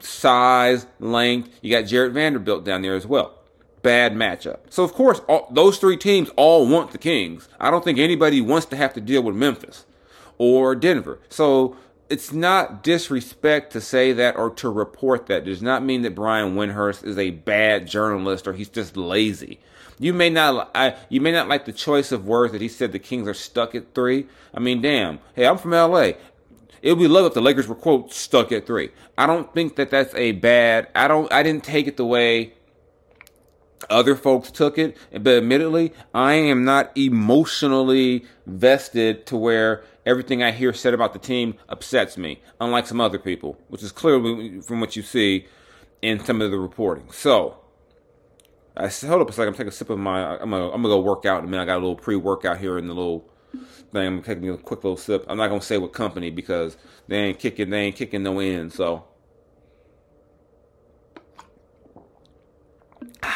Size, 0.00 0.86
length. 1.00 1.58
You 1.62 1.70
got 1.70 1.88
Jarred 1.88 2.14
Vanderbilt 2.14 2.64
down 2.64 2.82
there 2.82 2.94
as 2.94 3.06
well. 3.06 3.34
Bad 3.82 4.14
matchup. 4.14 4.60
So 4.70 4.82
of 4.82 4.94
course, 4.94 5.20
all, 5.28 5.48
those 5.50 5.78
three 5.78 5.96
teams 5.96 6.30
all 6.36 6.66
want 6.66 6.92
the 6.92 6.98
Kings. 6.98 7.48
I 7.60 7.70
don't 7.70 7.84
think 7.84 7.98
anybody 7.98 8.40
wants 8.40 8.66
to 8.66 8.76
have 8.76 8.94
to 8.94 9.00
deal 9.00 9.22
with 9.22 9.34
Memphis 9.34 9.84
or 10.38 10.74
Denver. 10.74 11.20
So 11.28 11.76
it's 12.08 12.32
not 12.32 12.82
disrespect 12.82 13.72
to 13.72 13.80
say 13.80 14.12
that 14.12 14.36
or 14.36 14.50
to 14.50 14.68
report 14.68 15.26
that. 15.26 15.42
It 15.42 15.46
does 15.46 15.62
not 15.62 15.82
mean 15.82 16.02
that 16.02 16.14
Brian 16.14 16.54
Windhorst 16.54 17.04
is 17.04 17.18
a 17.18 17.30
bad 17.30 17.86
journalist 17.86 18.46
or 18.46 18.52
he's 18.52 18.68
just 18.68 18.96
lazy. 18.96 19.60
You 19.98 20.12
may 20.12 20.28
not, 20.28 20.70
I, 20.74 20.96
you 21.08 21.20
may 21.20 21.32
not 21.32 21.48
like 21.48 21.64
the 21.64 21.72
choice 21.72 22.10
of 22.10 22.26
words 22.26 22.52
that 22.52 22.60
he 22.60 22.68
said 22.68 22.92
the 22.92 22.98
Kings 22.98 23.28
are 23.28 23.34
stuck 23.34 23.74
at 23.74 23.94
three. 23.94 24.26
I 24.52 24.60
mean, 24.60 24.82
damn. 24.82 25.20
Hey, 25.34 25.46
I'm 25.46 25.58
from 25.58 25.72
L.A. 25.72 26.16
It 26.84 26.90
would 26.90 26.98
be 26.98 27.08
love 27.08 27.24
if 27.24 27.32
the 27.32 27.40
Lakers 27.40 27.66
were 27.66 27.74
quote 27.74 28.12
stuck 28.12 28.52
at 28.52 28.66
three. 28.66 28.90
I 29.16 29.26
don't 29.26 29.52
think 29.54 29.76
that 29.76 29.88
that's 29.88 30.14
a 30.14 30.32
bad. 30.32 30.88
I 30.94 31.08
don't. 31.08 31.32
I 31.32 31.42
didn't 31.42 31.64
take 31.64 31.86
it 31.86 31.96
the 31.96 32.04
way 32.04 32.52
other 33.88 34.14
folks 34.14 34.50
took 34.50 34.76
it, 34.76 34.94
but 35.10 35.38
admittedly, 35.38 35.94
I 36.12 36.34
am 36.34 36.66
not 36.66 36.94
emotionally 36.94 38.26
vested 38.44 39.24
to 39.28 39.36
where 39.36 39.82
everything 40.04 40.42
I 40.42 40.52
hear 40.52 40.74
said 40.74 40.92
about 40.92 41.14
the 41.14 41.18
team 41.18 41.54
upsets 41.70 42.18
me, 42.18 42.42
unlike 42.60 42.86
some 42.86 43.00
other 43.00 43.18
people, 43.18 43.58
which 43.68 43.82
is 43.82 43.90
clearly 43.90 44.60
from 44.60 44.80
what 44.80 44.94
you 44.94 45.00
see 45.00 45.46
in 46.02 46.22
some 46.22 46.42
of 46.42 46.50
the 46.50 46.58
reporting. 46.58 47.10
So, 47.12 47.56
I 48.76 48.88
hold 48.88 49.22
up 49.22 49.30
a 49.30 49.32
second. 49.32 49.48
I'm 49.48 49.54
taking 49.54 49.68
a 49.68 49.72
sip 49.72 49.88
of 49.88 49.98
my. 49.98 50.36
I'm 50.36 50.50
gonna, 50.50 50.66
I'm 50.66 50.82
gonna 50.82 50.94
go 50.94 51.00
work 51.00 51.24
out 51.24 51.44
a 51.44 51.46
minute. 51.46 51.62
I 51.62 51.66
got 51.66 51.76
a 51.76 51.80
little 51.80 51.96
pre-workout 51.96 52.58
here 52.58 52.76
in 52.76 52.88
the 52.88 52.94
little 52.94 53.30
thing. 53.92 54.06
I'm 54.06 54.22
taking 54.22 54.48
a 54.50 54.56
quick 54.56 54.84
little 54.84 54.96
sip. 54.96 55.24
I'm 55.28 55.36
not 55.36 55.48
gonna 55.48 55.60
say 55.60 55.78
what 55.78 55.92
company 55.92 56.30
because 56.30 56.76
they 57.08 57.18
ain't 57.18 57.38
kicking. 57.38 57.70
They 57.70 57.80
ain't 57.80 57.96
kicking 57.96 58.22
no 58.22 58.38
end. 58.40 58.72
So. 58.72 59.04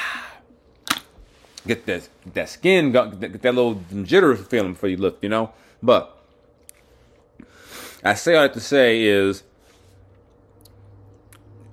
Get 1.66 1.84
that 1.86 2.08
that 2.32 2.48
skin, 2.48 2.92
get 2.92 3.42
that 3.42 3.54
little 3.54 3.82
jitters 4.02 4.40
feeling 4.46 4.74
for 4.74 4.88
you 4.88 4.96
lift, 4.96 5.22
you 5.22 5.28
know. 5.28 5.52
But 5.82 6.18
I 8.02 8.14
say 8.14 8.34
all 8.34 8.40
I 8.40 8.42
have 8.44 8.52
to 8.52 8.60
say 8.60 9.02
is 9.02 9.42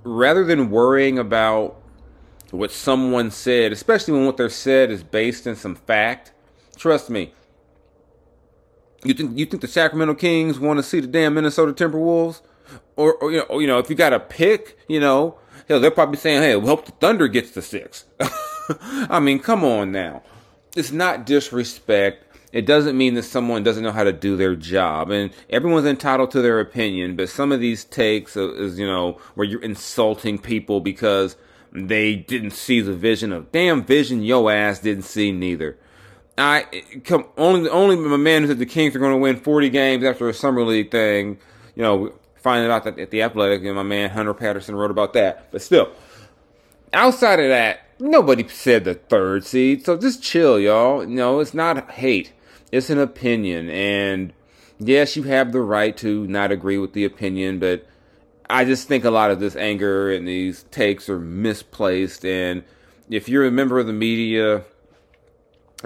rather 0.02 0.44
than 0.44 0.70
worrying 0.70 1.18
about 1.18 1.80
what 2.50 2.70
someone 2.70 3.30
said, 3.30 3.72
especially 3.72 4.14
when 4.14 4.26
what 4.26 4.36
they're 4.36 4.48
said 4.48 4.90
is 4.90 5.02
based 5.02 5.46
in 5.46 5.56
some 5.56 5.74
fact, 5.74 6.32
trust 6.76 7.10
me. 7.10 7.32
You 9.06 9.14
think 9.14 9.38
you 9.38 9.46
think 9.46 9.62
the 9.62 9.68
Sacramento 9.68 10.14
Kings 10.14 10.58
want 10.58 10.78
to 10.78 10.82
see 10.82 11.00
the 11.00 11.06
damn 11.06 11.34
Minnesota 11.34 11.72
Timberwolves? 11.72 12.40
Or, 12.96 13.14
or 13.14 13.30
you 13.30 13.44
know, 13.48 13.58
you 13.60 13.66
know, 13.66 13.78
if 13.78 13.88
you 13.88 13.96
got 13.96 14.12
a 14.12 14.20
pick, 14.20 14.78
you 14.88 14.98
know, 14.98 15.38
hell, 15.68 15.80
they're 15.80 15.90
probably 15.90 16.16
saying, 16.16 16.42
"Hey, 16.42 16.56
we 16.56 16.66
hope 16.66 16.86
the 16.86 16.92
Thunder 16.92 17.28
gets 17.28 17.52
the 17.52 17.62
six. 17.62 18.04
I 19.08 19.20
mean, 19.20 19.38
come 19.38 19.64
on 19.64 19.92
now. 19.92 20.22
It's 20.74 20.90
not 20.90 21.24
disrespect 21.24 22.26
it 22.56 22.64
doesn't 22.64 22.96
mean 22.96 23.12
that 23.14 23.24
someone 23.24 23.62
doesn't 23.62 23.82
know 23.82 23.92
how 23.92 24.04
to 24.04 24.14
do 24.14 24.34
their 24.34 24.56
job. 24.56 25.10
And 25.10 25.30
everyone's 25.50 25.86
entitled 25.86 26.30
to 26.30 26.40
their 26.40 26.58
opinion, 26.58 27.14
but 27.14 27.28
some 27.28 27.52
of 27.52 27.60
these 27.60 27.84
takes 27.84 28.34
is, 28.34 28.78
you 28.78 28.86
know, 28.86 29.18
where 29.34 29.46
you're 29.46 29.60
insulting 29.60 30.38
people 30.38 30.80
because 30.80 31.36
they 31.70 32.16
didn't 32.16 32.52
see 32.52 32.80
the 32.80 32.94
vision 32.94 33.30
of 33.30 33.52
damn 33.52 33.84
vision 33.84 34.22
yo 34.22 34.48
ass 34.48 34.78
didn't 34.78 35.04
see 35.04 35.32
neither. 35.32 35.76
I 36.38 36.66
come 37.04 37.26
only 37.36 37.68
only 37.70 37.96
my 37.96 38.16
man 38.16 38.42
who 38.42 38.48
said 38.48 38.58
the 38.58 38.66
Kings 38.66 38.94
are 38.94 38.98
going 38.98 39.12
to 39.12 39.18
win 39.18 39.36
40 39.36 39.70
games 39.70 40.04
after 40.04 40.28
a 40.28 40.34
summer 40.34 40.62
league 40.62 40.90
thing. 40.90 41.38
You 41.74 41.82
know, 41.82 42.12
finding 42.36 42.70
out 42.70 42.84
that 42.84 42.98
at 42.98 43.10
the 43.10 43.22
Athletic, 43.22 43.64
and 43.64 43.74
my 43.74 43.82
man 43.82 44.10
Hunter 44.10 44.34
Patterson 44.34 44.76
wrote 44.76 44.90
about 44.90 45.12
that. 45.14 45.50
But 45.50 45.62
still, 45.62 45.90
outside 46.92 47.40
of 47.40 47.48
that, 47.48 47.80
nobody 47.98 48.46
said 48.48 48.84
the 48.84 48.94
third 48.94 49.44
seed. 49.44 49.84
So 49.84 49.96
just 49.96 50.22
chill, 50.22 50.58
y'all. 50.58 51.06
No, 51.06 51.40
it's 51.40 51.54
not 51.54 51.90
hate 51.90 52.32
it's 52.72 52.90
an 52.90 52.98
opinion, 52.98 53.70
and 53.70 54.32
yes, 54.78 55.16
you 55.16 55.24
have 55.24 55.52
the 55.52 55.60
right 55.60 55.96
to 55.98 56.26
not 56.26 56.52
agree 56.52 56.78
with 56.78 56.92
the 56.92 57.04
opinion, 57.04 57.58
but 57.58 57.86
I 58.50 58.64
just 58.64 58.88
think 58.88 59.04
a 59.04 59.10
lot 59.10 59.30
of 59.30 59.40
this 59.40 59.56
anger 59.56 60.12
and 60.12 60.26
these 60.26 60.64
takes 60.64 61.08
are 61.08 61.18
misplaced. 61.18 62.24
And 62.24 62.64
if 63.08 63.28
you're 63.28 63.46
a 63.46 63.50
member 63.50 63.78
of 63.78 63.86
the 63.86 63.92
media, 63.92 64.64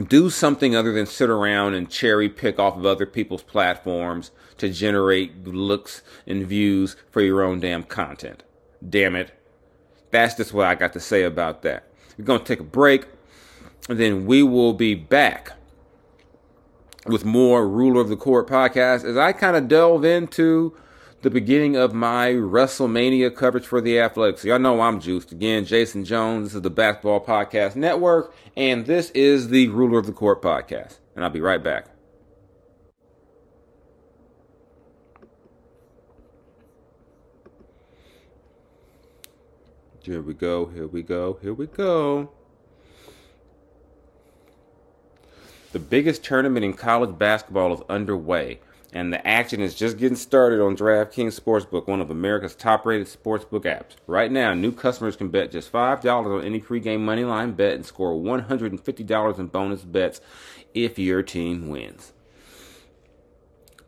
do 0.08 0.30
something 0.30 0.74
other 0.74 0.92
than 0.92 1.06
sit 1.06 1.30
around 1.30 1.74
and 1.74 1.90
cherry 1.90 2.28
pick 2.28 2.58
off 2.58 2.76
of 2.76 2.86
other 2.86 3.06
people's 3.06 3.42
platforms 3.42 4.30
to 4.58 4.68
generate 4.68 5.46
looks 5.46 6.02
and 6.26 6.46
views 6.46 6.96
for 7.10 7.20
your 7.20 7.42
own 7.42 7.60
damn 7.60 7.82
content. 7.82 8.42
Damn 8.86 9.16
it. 9.16 9.32
That's 10.10 10.34
just 10.34 10.52
what 10.52 10.66
I 10.66 10.74
got 10.74 10.92
to 10.94 11.00
say 11.00 11.22
about 11.22 11.62
that. 11.62 11.84
We're 12.18 12.24
going 12.24 12.40
to 12.40 12.44
take 12.44 12.60
a 12.60 12.64
break, 12.64 13.06
and 13.88 13.98
then 13.98 14.26
we 14.26 14.42
will 14.42 14.72
be 14.72 14.94
back 14.94 15.52
with 17.06 17.24
more 17.24 17.66
Ruler 17.66 18.00
of 18.00 18.08
the 18.08 18.16
Court 18.16 18.46
podcast 18.46 19.04
as 19.04 19.16
I 19.16 19.32
kind 19.32 19.56
of 19.56 19.68
delve 19.68 20.04
into 20.04 20.76
the 21.22 21.30
beginning 21.30 21.76
of 21.76 21.92
my 21.92 22.30
WrestleMania 22.30 23.34
coverage 23.34 23.66
for 23.66 23.80
the 23.80 24.00
Athletics. 24.00 24.44
Y'all 24.44 24.58
know 24.58 24.80
I'm 24.80 25.00
juiced. 25.00 25.32
Again, 25.32 25.66
Jason 25.66 26.04
Jones. 26.04 26.48
This 26.48 26.54
is 26.54 26.62
the 26.62 26.70
Basketball 26.70 27.24
Podcast 27.24 27.76
Network, 27.76 28.34
and 28.56 28.86
this 28.86 29.10
is 29.10 29.48
the 29.48 29.68
Ruler 29.68 29.98
of 29.98 30.06
the 30.06 30.12
Court 30.12 30.40
podcast. 30.40 30.98
And 31.14 31.24
I'll 31.24 31.30
be 31.30 31.42
right 31.42 31.62
back. 31.62 31.88
Here 40.02 40.22
we 40.22 40.32
go, 40.32 40.66
here 40.66 40.86
we 40.86 41.02
go, 41.02 41.38
here 41.42 41.52
we 41.52 41.66
go. 41.66 42.30
The 45.72 45.78
biggest 45.78 46.24
tournament 46.24 46.64
in 46.64 46.72
college 46.72 47.16
basketball 47.18 47.74
is 47.74 47.80
underway, 47.88 48.60
and 48.92 49.12
the 49.12 49.26
action 49.26 49.60
is 49.60 49.74
just 49.74 49.98
getting 49.98 50.16
started 50.16 50.60
on 50.60 50.76
DraftKings 50.76 51.38
Sportsbook, 51.38 51.86
one 51.86 52.00
of 52.00 52.10
America's 52.10 52.56
top 52.56 52.84
rated 52.84 53.06
sportsbook 53.06 53.62
apps. 53.62 53.94
Right 54.06 54.32
now, 54.32 54.52
new 54.52 54.72
customers 54.72 55.14
can 55.14 55.28
bet 55.28 55.52
just 55.52 55.70
$5 55.70 56.04
on 56.04 56.44
any 56.44 56.60
pregame 56.60 57.00
moneyline 57.00 57.56
bet 57.56 57.74
and 57.74 57.86
score 57.86 58.14
$150 58.14 59.38
in 59.38 59.46
bonus 59.46 59.82
bets 59.82 60.20
if 60.74 60.98
your 60.98 61.22
team 61.22 61.68
wins. 61.68 62.12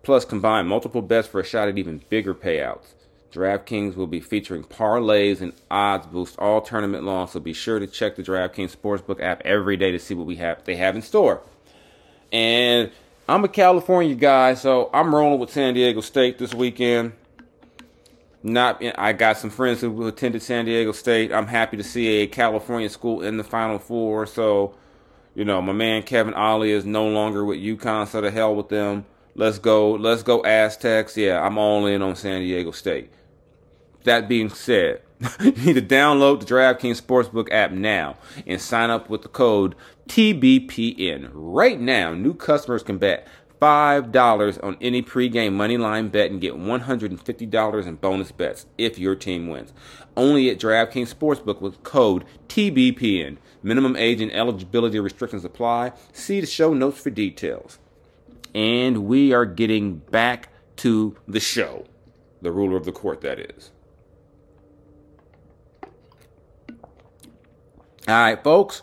Plus, 0.05 0.25
combine 0.25 0.67
multiple 0.67 1.03
bets 1.03 1.29
for 1.29 1.41
a 1.41 1.45
shot 1.45 1.69
at 1.69 1.79
even 1.79 2.03
bigger 2.09 2.35
payouts. 2.35 2.95
DraftKings 3.33 3.97
will 3.97 4.07
be 4.07 4.21
featuring 4.21 4.63
parlays 4.63 5.41
and 5.41 5.53
odds 5.71 6.07
boost 6.07 6.39
all 6.39 6.61
tournament 6.61 7.05
long, 7.05 7.27
so 7.27 7.41
be 7.41 7.55
sure 7.55 7.79
to 7.79 7.87
check 7.87 8.15
the 8.15 8.23
DraftKings 8.23 8.77
Sportsbook 8.77 9.21
app 9.21 9.43
every 9.45 9.77
day 9.77 9.91
to 9.91 9.99
see 9.99 10.15
what 10.15 10.27
we 10.27 10.37
have 10.37 10.63
they 10.65 10.77
have 10.77 10.95
in 10.95 11.03
store. 11.03 11.41
And 12.31 12.91
I'm 13.29 13.45
a 13.45 13.49
California 13.49 14.17
guy, 14.17 14.55
so 14.55 14.91
I'm 14.93 15.15
rolling 15.15 15.39
with 15.39 15.51
San 15.51 15.75
Diego 15.75 16.01
State 16.01 16.39
this 16.39 16.53
weekend. 16.53 17.13
Not, 18.43 18.83
I 18.99 19.13
got 19.13 19.37
some 19.37 19.51
friends 19.51 19.81
who 19.81 20.07
attended 20.09 20.43
San 20.43 20.65
Diego 20.65 20.91
State. 20.91 21.33
I'm 21.33 21.47
happy 21.47 21.77
to 21.77 21.85
see 21.85 22.23
a 22.23 22.27
California 22.27 22.89
school 22.89 23.23
in 23.23 23.37
the 23.37 23.45
Final 23.45 23.79
Four. 23.79 24.27
So, 24.27 24.75
you 25.37 25.45
know, 25.45 25.63
my 25.63 25.73
man 25.73 26.03
Kevin 26.03 26.35
Ollie 26.35 26.73
is 26.73 26.85
no 26.85 27.07
longer 27.07 27.45
with 27.45 27.61
UConn, 27.61 28.09
so 28.09 28.21
the 28.21 28.33
hell 28.33 28.57
with 28.57 28.69
them. 28.69 29.07
Let's 29.37 29.61
go, 29.61 29.93
let's 29.93 30.25
go 30.25 30.45
Aztecs. 30.45 31.17
Yeah, 31.17 31.41
I'm 31.41 31.59
all 31.59 31.87
in 31.87 32.03
on 32.03 32.17
San 32.17 32.41
Diego 32.41 32.73
State. 32.73 33.13
That 34.03 34.29
being 34.29 34.51
said, 34.51 35.03
you 35.41 35.53
need 35.53 35.75
to 35.75 35.83
download 35.83 36.41
the 36.41 36.47
DraftKings 36.47 37.01
Sportsbook 37.01 37.53
app 37.53 37.71
now 37.71 38.17
and 38.47 38.61
sign 38.61 38.91
up 38.91 39.09
with 39.09 39.23
the 39.23 39.29
code 39.29 39.75
TBPN. 40.09 41.31
Right 41.33 41.81
now, 41.81 42.13
new 42.13 42.35
customers 42.35 42.83
can 42.83 42.99
bet 42.99 43.29
$5 43.61 44.65
on 44.65 44.77
any 44.81 45.03
pregame 45.03 45.53
moneyline 45.53 46.11
bet 46.11 46.33
and 46.33 46.41
get 46.41 46.55
$150 46.55 47.87
in 47.87 47.95
bonus 47.97 48.33
bets 48.33 48.67
if 48.77 48.99
your 48.99 49.15
team 49.15 49.49
wins. 49.49 49.73
Only 50.17 50.51
at 50.51 50.59
DraftKings 50.59 51.15
Sportsbook 51.15 51.61
with 51.61 51.83
code 51.85 52.25
TBPN. 52.49 53.37
Minimum 53.63 53.95
age 53.97 54.21
and 54.21 54.33
eligibility 54.33 54.99
restrictions 54.99 55.45
apply. 55.45 55.93
See 56.13 56.41
the 56.41 56.47
show 56.47 56.75
notes 56.75 57.01
for 57.01 57.11
details. 57.11 57.79
And 58.55 59.05
we 59.07 59.33
are 59.33 59.47
getting 59.47 59.99
back 59.99 60.49
to 60.79 61.17
the 61.29 61.41
show. 61.41 61.85
The 62.43 62.51
ruler 62.51 62.77
of 62.77 62.85
the 62.85 62.93
court, 62.93 63.21
that 63.21 63.39
is. 63.39 63.71
All 68.09 68.15
right, 68.17 68.43
folks. 68.43 68.83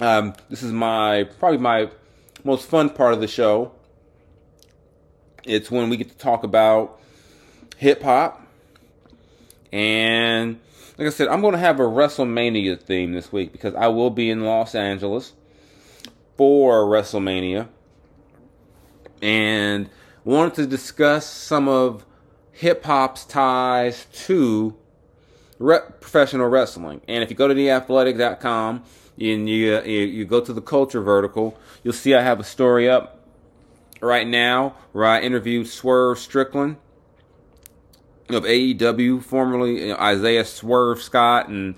Um, 0.00 0.34
this 0.48 0.62
is 0.62 0.72
my 0.72 1.24
probably 1.40 1.58
my 1.58 1.90
most 2.44 2.68
fun 2.68 2.90
part 2.90 3.12
of 3.12 3.20
the 3.20 3.26
show. 3.26 3.72
It's 5.42 5.68
when 5.68 5.90
we 5.90 5.96
get 5.96 6.10
to 6.10 6.16
talk 6.16 6.44
about 6.44 7.00
hip 7.76 8.04
hop. 8.04 8.40
And 9.72 10.60
like 10.96 11.08
I 11.08 11.10
said, 11.10 11.26
I'm 11.26 11.40
going 11.40 11.54
to 11.54 11.58
have 11.58 11.80
a 11.80 11.84
WrestleMania 11.84 12.80
theme 12.80 13.14
this 13.14 13.32
week 13.32 13.50
because 13.50 13.74
I 13.74 13.88
will 13.88 14.10
be 14.10 14.30
in 14.30 14.44
Los 14.44 14.76
Angeles 14.76 15.32
for 16.36 16.84
WrestleMania. 16.84 17.66
And 19.20 19.90
wanted 20.22 20.54
to 20.54 20.66
discuss 20.68 21.26
some 21.26 21.66
of 21.66 22.06
hip 22.52 22.84
hop's 22.84 23.24
ties 23.24 24.06
to 24.26 24.76
re- 25.58 25.80
professional 26.00 26.48
wrestling. 26.48 27.00
And 27.08 27.22
if 27.22 27.30
you 27.30 27.36
go 27.36 27.48
to 27.48 27.54
theathletic.com, 27.54 28.84
and 29.18 29.48
you, 29.48 29.76
uh, 29.76 29.82
you 29.82 30.00
you 30.00 30.24
go 30.24 30.40
to 30.40 30.52
the 30.52 30.60
culture 30.60 31.00
vertical, 31.00 31.58
you'll 31.82 31.94
see 31.94 32.14
I 32.14 32.22
have 32.22 32.38
a 32.38 32.44
story 32.44 32.88
up 32.88 33.20
right 34.00 34.26
now 34.26 34.74
where 34.92 35.06
I 35.06 35.20
interviewed 35.20 35.68
Swerve 35.68 36.18
Strickland 36.18 36.76
of 38.28 38.44
AEW, 38.44 39.22
formerly 39.22 39.92
Isaiah 39.92 40.44
Swerve 40.44 41.00
Scott, 41.00 41.48
and 41.48 41.76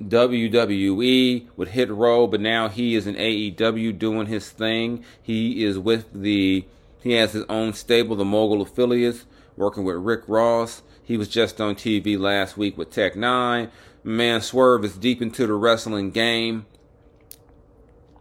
WWE 0.00 1.46
would 1.56 1.68
Hit 1.68 1.90
Row, 1.90 2.26
but 2.26 2.40
now 2.40 2.68
he 2.68 2.94
is 2.94 3.06
in 3.06 3.16
AEW 3.16 3.98
doing 3.98 4.26
his 4.26 4.48
thing. 4.50 5.04
He 5.22 5.64
is 5.64 5.78
with 5.78 6.06
the 6.12 6.64
He 7.02 7.12
has 7.12 7.32
his 7.32 7.44
own 7.48 7.74
stable, 7.74 8.16
the 8.16 8.24
Mogul 8.24 8.62
Affiliates, 8.62 9.26
working 9.56 9.84
with 9.84 9.96
Rick 9.96 10.22
Ross. 10.26 10.82
He 11.10 11.16
was 11.16 11.26
just 11.26 11.60
on 11.60 11.74
TV 11.74 12.16
last 12.16 12.56
week 12.56 12.78
with 12.78 12.92
Tech 12.92 13.14
N9ne. 13.14 13.68
Man, 14.04 14.40
Swerve 14.40 14.84
is 14.84 14.96
deep 14.96 15.20
into 15.20 15.44
the 15.44 15.54
wrestling 15.54 16.12
game 16.12 16.66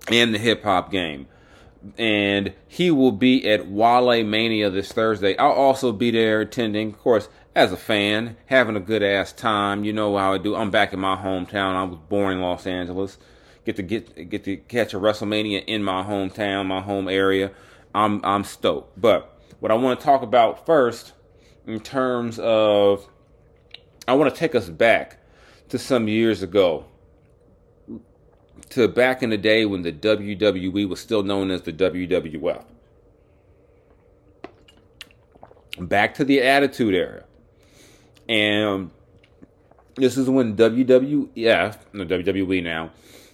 and 0.07 0.33
the 0.33 0.39
hip 0.39 0.63
hop 0.63 0.89
game. 0.89 1.27
And 1.99 2.51
he 2.67 2.89
will 2.89 3.11
be 3.11 3.47
at 3.47 3.69
Wale 3.69 4.23
Mania 4.23 4.71
this 4.71 4.91
Thursday. 4.91 5.37
I'll 5.37 5.51
also 5.51 5.91
be 5.91 6.09
there 6.09 6.41
attending, 6.41 6.93
of 6.93 6.97
course, 6.97 7.29
as 7.53 7.71
a 7.71 7.77
fan, 7.77 8.37
having 8.47 8.75
a 8.75 8.79
good 8.79 9.03
ass 9.03 9.33
time. 9.33 9.83
You 9.83 9.93
know 9.93 10.17
how 10.17 10.33
I 10.33 10.39
do. 10.39 10.55
I'm 10.55 10.71
back 10.71 10.91
in 10.91 10.99
my 10.99 11.15
hometown. 11.15 11.75
I 11.75 11.83
was 11.83 11.99
born 12.09 12.37
in 12.37 12.41
Los 12.41 12.65
Angeles. 12.65 13.19
Get 13.65 13.75
to 13.75 13.83
get 13.83 14.31
get 14.31 14.45
to 14.45 14.57
catch 14.57 14.95
a 14.95 14.99
WrestleMania 14.99 15.63
in 15.65 15.83
my 15.83 16.01
hometown, 16.01 16.65
my 16.65 16.81
home 16.81 17.07
area. 17.07 17.51
I'm 17.93 18.25
I'm 18.25 18.43
stoked. 18.43 18.99
But 18.99 19.39
what 19.59 19.71
I 19.71 19.75
want 19.75 19.99
to 19.99 20.03
talk 20.03 20.23
about 20.23 20.65
first, 20.65 21.13
in 21.69 21.79
terms 21.79 22.39
of, 22.39 23.07
I 24.07 24.13
want 24.13 24.33
to 24.33 24.39
take 24.39 24.55
us 24.55 24.69
back 24.69 25.19
to 25.69 25.77
some 25.77 26.07
years 26.07 26.41
ago 26.41 26.85
to 28.71 28.87
back 28.87 29.21
in 29.21 29.29
the 29.29 29.37
day 29.37 29.65
when 29.65 29.83
the 29.83 29.91
WWE 29.91 30.89
was 30.89 30.99
still 30.99 31.21
known 31.21 31.51
as 31.51 31.61
the 31.61 31.71
WWF. 31.71 32.65
Back 35.77 36.15
to 36.15 36.25
the 36.25 36.41
Attitude 36.41 36.95
Era. 36.95 37.23
And 38.27 38.89
this 39.93 40.17
is 40.17 40.27
when 40.27 40.55
WWF, 40.55 41.77
no 41.93 42.03
WWE 42.03 42.63
now, 42.63 42.89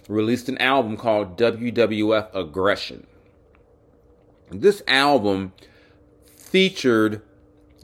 released 0.08 0.50
an 0.50 0.58
album 0.58 0.98
called 0.98 1.38
WWF 1.38 2.34
Aggression. 2.34 3.06
This 4.50 4.82
album 4.86 5.54
featured 6.36 7.22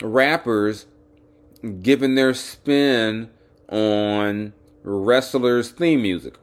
rappers 0.02 0.86
giving 1.80 2.14
their 2.14 2.34
spin 2.34 3.30
on 3.68 4.52
wrestlers' 4.82 5.70
theme 5.70 6.02
music. 6.02 6.34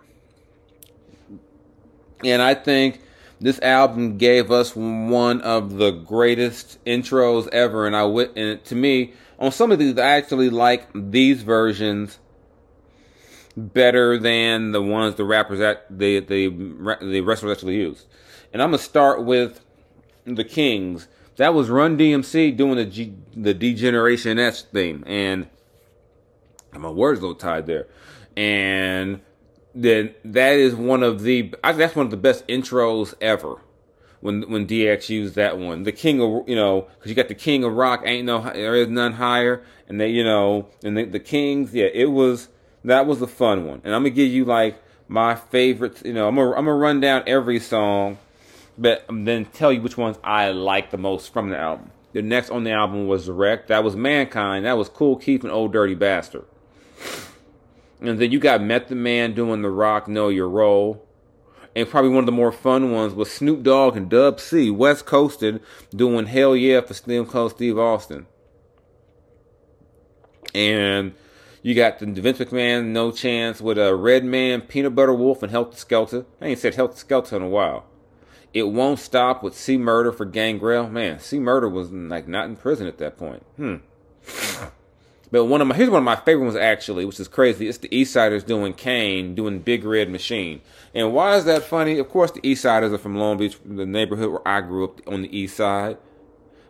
And 2.24 2.42
I 2.42 2.54
think 2.54 3.01
this 3.39 3.60
album 3.62 4.18
gave 4.18 4.51
us 4.51 4.75
one 4.75 5.42
of 5.42 5.78
the 5.78 5.92
greatest 5.92 6.84
intros 6.86 7.48
ever. 7.50 7.86
And 7.86 7.96
I 7.96 8.06
went, 8.06 8.38
and 8.38 8.63
to 8.66 8.75
me, 8.75 9.13
on 9.38 9.51
some 9.51 9.72
of 9.72 9.80
these, 9.80 9.98
I 9.98 10.18
actually 10.18 10.50
like 10.50 10.88
these 10.94 11.44
versions 11.44 12.20
better 13.56 14.18
than 14.18 14.72
the 14.72 14.82
ones 14.82 15.16
the 15.16 15.24
rappers 15.24 15.60
that 15.60 15.86
the 15.89 16.20
the 16.20 16.48
the 17.01 17.22
wrestlers 17.22 17.58
actually 17.58 17.75
used. 17.75 18.06
And 18.54 18.62
I'm 18.62 18.70
gonna 18.72 18.78
start 18.80 19.24
with 19.24 19.62
the 20.25 20.44
Kings. 20.44 21.08
That 21.39 21.53
was 21.53 21.69
Run 21.69 21.98
DMC 21.98 22.58
doing 22.58 22.75
the 22.75 22.86
G, 22.86 23.13
the 23.34 23.53
D-Generation 23.53 24.38
X 24.38 24.63
theme, 24.74 25.05
and 25.08 25.48
my 26.74 26.89
words 26.89 27.19
a 27.19 27.22
little 27.22 27.34
tied 27.34 27.65
there. 27.65 27.88
And 28.36 29.22
then 29.74 30.15
that 30.25 30.58
is 30.58 30.75
one 30.75 31.01
of 31.01 31.22
the 31.22 31.55
I 31.63 31.72
that's 31.72 31.96
one 31.96 32.08
of 32.08 32.12
the 32.12 32.17
best 32.17 32.46
intros 32.48 33.13
ever. 33.22 33.62
When 34.19 34.50
when 34.51 34.67
DX 34.67 35.08
used 35.08 35.36
that 35.36 35.58
one, 35.58 35.84
the 35.84 35.93
king 35.93 36.22
of 36.22 36.50
you 36.50 36.58
know, 36.58 36.89
because 36.98 37.10
you 37.10 37.15
got 37.15 37.29
the 37.29 37.36
king 37.36 37.63
of 37.63 37.72
rock, 37.72 38.01
ain't 38.03 38.25
no 38.25 38.41
there 38.41 38.75
is 38.75 38.89
none 38.89 39.13
higher, 39.13 39.63
and 39.88 39.98
they 39.98 40.10
you 40.10 40.25
know, 40.25 40.67
and 40.84 40.98
the, 40.98 41.05
the 41.05 41.22
kings, 41.22 41.74
yeah, 41.74 41.88
it 41.93 42.12
was 42.12 42.50
that 42.84 43.05
was 43.05 43.22
a 43.22 43.27
fun 43.27 43.65
one. 43.65 43.79
And 43.86 43.96
I'm 43.96 44.01
gonna 44.01 44.10
give 44.10 44.29
you 44.29 44.43
like 44.43 44.84
my 45.08 45.36
favorites. 45.36 46.01
You 46.03 46.12
know, 46.12 46.27
I'm 46.27 46.36
gonna 46.36 46.50
I'm 46.50 46.65
gonna 46.65 46.74
run 46.74 47.00
down 47.00 47.24
every 47.27 47.62
song, 47.62 48.17
but 48.79 49.05
then 49.09 49.45
tell 49.45 49.74
you 49.74 49.81
which 49.81 49.98
ones 49.98 50.17
I 50.24 50.50
like 50.51 50.89
the 50.89 50.98
most 50.98 51.33
from 51.33 51.50
the 51.50 51.57
album. 51.57 51.92
The 52.13 52.22
next 52.22 52.50
on 52.50 52.63
the 52.63 52.72
album 52.72 53.07
was 53.07 53.29
Wreck. 53.29 53.68
That 53.68 53.83
was 53.83 53.96
Mankind. 53.96 54.65
That 54.65 54.77
was 54.77 54.89
Kool 54.89 55.18
Keith 55.18 55.44
and 55.44 55.51
Ol' 55.51 55.68
Dirty 55.68 55.96
Bastard. 55.96 56.46
And 58.01 58.18
then 58.20 58.31
you 58.31 58.39
got 58.39 58.63
Method 58.63 58.96
Man 58.96 59.33
doing 59.33 59.61
the 59.61 59.70
Rock 59.70 60.07
Know 60.07 60.29
Your 60.29 60.48
Role. 60.48 61.05
And 61.75 61.87
probably 61.87 62.09
one 62.09 62.20
of 62.20 62.25
the 62.25 62.31
more 62.31 62.53
fun 62.53 62.92
ones 62.92 63.13
was 63.13 63.29
Snoop 63.29 63.61
Dogg 63.61 63.96
and 63.96 64.09
Dub 64.09 64.39
C, 64.39 64.72
West 64.72 65.05
Coasted, 65.05 65.61
doing 65.94 66.25
Hell 66.25 66.55
Yeah 66.55 66.81
for 66.81 66.94
Steve 66.94 67.27
Cold 67.27 67.51
Steve 67.51 67.77
Austin. 67.77 68.25
And 70.55 71.13
you 71.61 71.75
got 71.75 72.00
the 72.00 72.07
Vince 72.07 72.39
McMahon 72.39 72.87
No 72.87 73.11
Chance 73.11 73.61
with 73.61 73.77
a 73.77 73.94
Redman, 73.94 74.61
Peanut 74.61 74.96
Butter 74.96 75.13
Wolf, 75.13 75.44
and 75.44 75.51
Helter 75.51 75.77
Skelter. 75.77 76.25
I 76.42 76.48
ain't 76.48 76.59
said 76.59 76.75
Helter 76.75 76.98
Skelter 76.98 77.35
in 77.35 77.44
a 77.44 77.50
while. 77.50 77.85
It 78.53 78.64
won't 78.64 79.00
stop 79.00 79.44
with 79.44 79.55
C 79.55 79.77
Murder 79.77 80.12
for 80.12 80.25
Gangrel. 80.25 80.90
Man, 80.90 81.20
C 81.20 81.40
Murder 81.40 81.70
was 81.70 81.92
like 81.92 82.27
not 82.27 82.46
in 82.46 82.55
prison 82.55 82.88
at 82.88 82.98
that 82.98 83.18
point. 83.18 83.46
Hmm. 83.57 83.75
But 85.31 85.46
one 85.46 85.62
of 85.62 85.68
my 85.68 85.75
here's 85.75 85.90
one 85.90 86.00
of 86.00 86.05
my 86.05 86.16
favorite 86.16 86.46
ones 86.46 86.55
actually, 86.55 87.05
which 87.05 87.20
is 87.20 87.27
crazy. 87.27 87.68
It's 87.68 87.77
the 87.77 87.90
Eastsidaz 87.90 88.46
doing 88.46 88.74
Kane 88.74 89.35
doing 89.35 89.59
Big 89.59 89.83
Red 89.83 90.09
Machine. 90.09 90.62
And 90.96 91.14
why 91.14 91.35
is 91.35 91.46
that 91.46 91.64
funny? 91.64 92.00
Of 92.00 92.09
course, 92.09 92.31
the 92.31 92.42
Eastsidaz 92.42 92.92
are 92.92 92.98
from 92.98 93.16
Long 93.16 93.38
Beach, 93.38 93.57
the 93.64 93.85
neighborhood 93.85 94.31
where 94.31 94.48
I 94.48 94.62
grew 94.62 94.85
up 94.85 95.07
on 95.07 95.22
the 95.22 95.38
East 95.38 95.57
Side. 95.57 95.98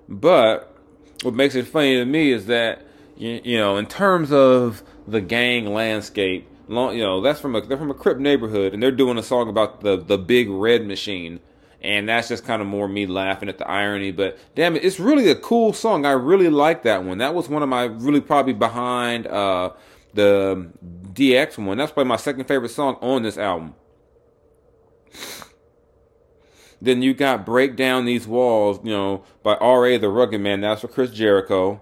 But 0.09 0.75
what 1.21 1.33
makes 1.33 1.55
it 1.55 1.67
funny 1.67 1.95
to 1.95 2.05
me 2.05 2.31
is 2.31 2.47
that 2.47 2.81
you, 3.15 3.39
you 3.43 3.57
know, 3.57 3.77
in 3.77 3.85
terms 3.85 4.31
of 4.31 4.83
the 5.07 5.21
gang 5.21 5.73
landscape, 5.73 6.45
long, 6.67 6.97
you 6.97 7.03
know, 7.03 7.21
that's 7.21 7.39
from 7.39 7.55
a 7.55 7.61
they're 7.61 7.77
from 7.77 7.91
a 7.91 7.95
Crip 7.95 8.17
neighborhood, 8.17 8.73
and 8.73 8.83
they're 8.83 8.91
doing 8.91 9.17
a 9.17 9.23
song 9.23 9.47
about 9.47 9.81
the 9.81 9.95
the 9.95 10.17
Big 10.17 10.49
Red 10.49 10.85
Machine 10.85 11.39
and 11.81 12.09
that's 12.09 12.27
just 12.27 12.45
kind 12.45 12.61
of 12.61 12.67
more 12.67 12.87
me 12.87 13.05
laughing 13.05 13.49
at 13.49 13.57
the 13.57 13.67
irony. 13.67 14.11
But 14.11 14.37
damn 14.55 14.75
it, 14.75 14.83
it's 14.83 14.99
really 14.99 15.29
a 15.29 15.35
cool 15.35 15.73
song. 15.73 16.05
I 16.05 16.11
really 16.11 16.49
like 16.49 16.83
that 16.83 17.03
one. 17.03 17.19
That 17.19 17.33
was 17.33 17.47
one 17.49 17.63
of 17.63 17.69
my 17.69 17.85
really 17.85 18.21
probably 18.21 18.53
behind 18.53 19.27
uh, 19.27 19.71
the 20.13 20.71
DX 21.13 21.57
one. 21.57 21.77
That's 21.77 21.91
probably 21.91 22.09
my 22.09 22.17
second 22.17 22.45
favorite 22.45 22.69
song 22.69 22.97
on 23.01 23.23
this 23.23 23.37
album. 23.37 23.75
Then 26.81 27.01
you 27.01 27.13
got 27.13 27.45
Break 27.45 27.75
Down 27.75 28.05
These 28.05 28.25
Walls, 28.25 28.79
you 28.83 28.91
know, 28.91 29.23
by 29.43 29.55
R.A. 29.55 29.97
the 29.97 30.09
Rugged 30.09 30.39
Man. 30.39 30.61
That's 30.61 30.81
for 30.81 30.87
Chris 30.87 31.11
Jericho. 31.11 31.81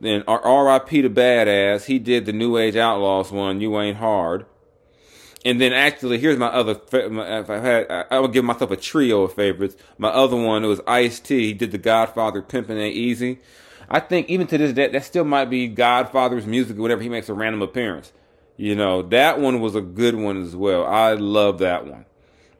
Then 0.00 0.22
R.I.P. 0.26 1.02
the 1.02 1.10
Badass. 1.10 1.86
He 1.86 1.98
did 1.98 2.24
the 2.24 2.32
New 2.32 2.56
Age 2.56 2.76
Outlaws 2.76 3.32
one, 3.32 3.60
You 3.60 3.78
Ain't 3.80 3.98
Hard. 3.98 4.46
And 5.48 5.58
then 5.58 5.72
actually, 5.72 6.18
here's 6.18 6.36
my 6.36 6.48
other. 6.48 6.78
If 6.92 7.48
I 7.48 7.56
had, 7.56 8.06
I 8.10 8.18
would 8.18 8.34
give 8.34 8.44
myself 8.44 8.70
a 8.70 8.76
trio 8.76 9.22
of 9.22 9.32
favorites. 9.32 9.76
My 9.96 10.10
other 10.10 10.36
one 10.36 10.62
was 10.64 10.82
Ice 10.86 11.20
T. 11.20 11.46
He 11.46 11.52
did 11.54 11.70
the 11.70 11.78
Godfather 11.78 12.42
Pimpin' 12.42 12.78
Ain't 12.78 12.94
Easy. 12.94 13.38
I 13.88 14.00
think 14.00 14.28
even 14.28 14.46
to 14.48 14.58
this 14.58 14.74
day, 14.74 14.88
that 14.88 15.04
still 15.04 15.24
might 15.24 15.46
be 15.46 15.66
Godfather's 15.66 16.44
music 16.44 16.76
whenever 16.76 17.00
he 17.00 17.08
makes 17.08 17.30
a 17.30 17.34
random 17.34 17.62
appearance. 17.62 18.12
You 18.58 18.74
know, 18.74 19.00
that 19.00 19.40
one 19.40 19.62
was 19.62 19.74
a 19.74 19.80
good 19.80 20.16
one 20.16 20.42
as 20.42 20.54
well. 20.54 20.84
I 20.84 21.14
love 21.14 21.60
that 21.60 21.86
one. 21.86 22.04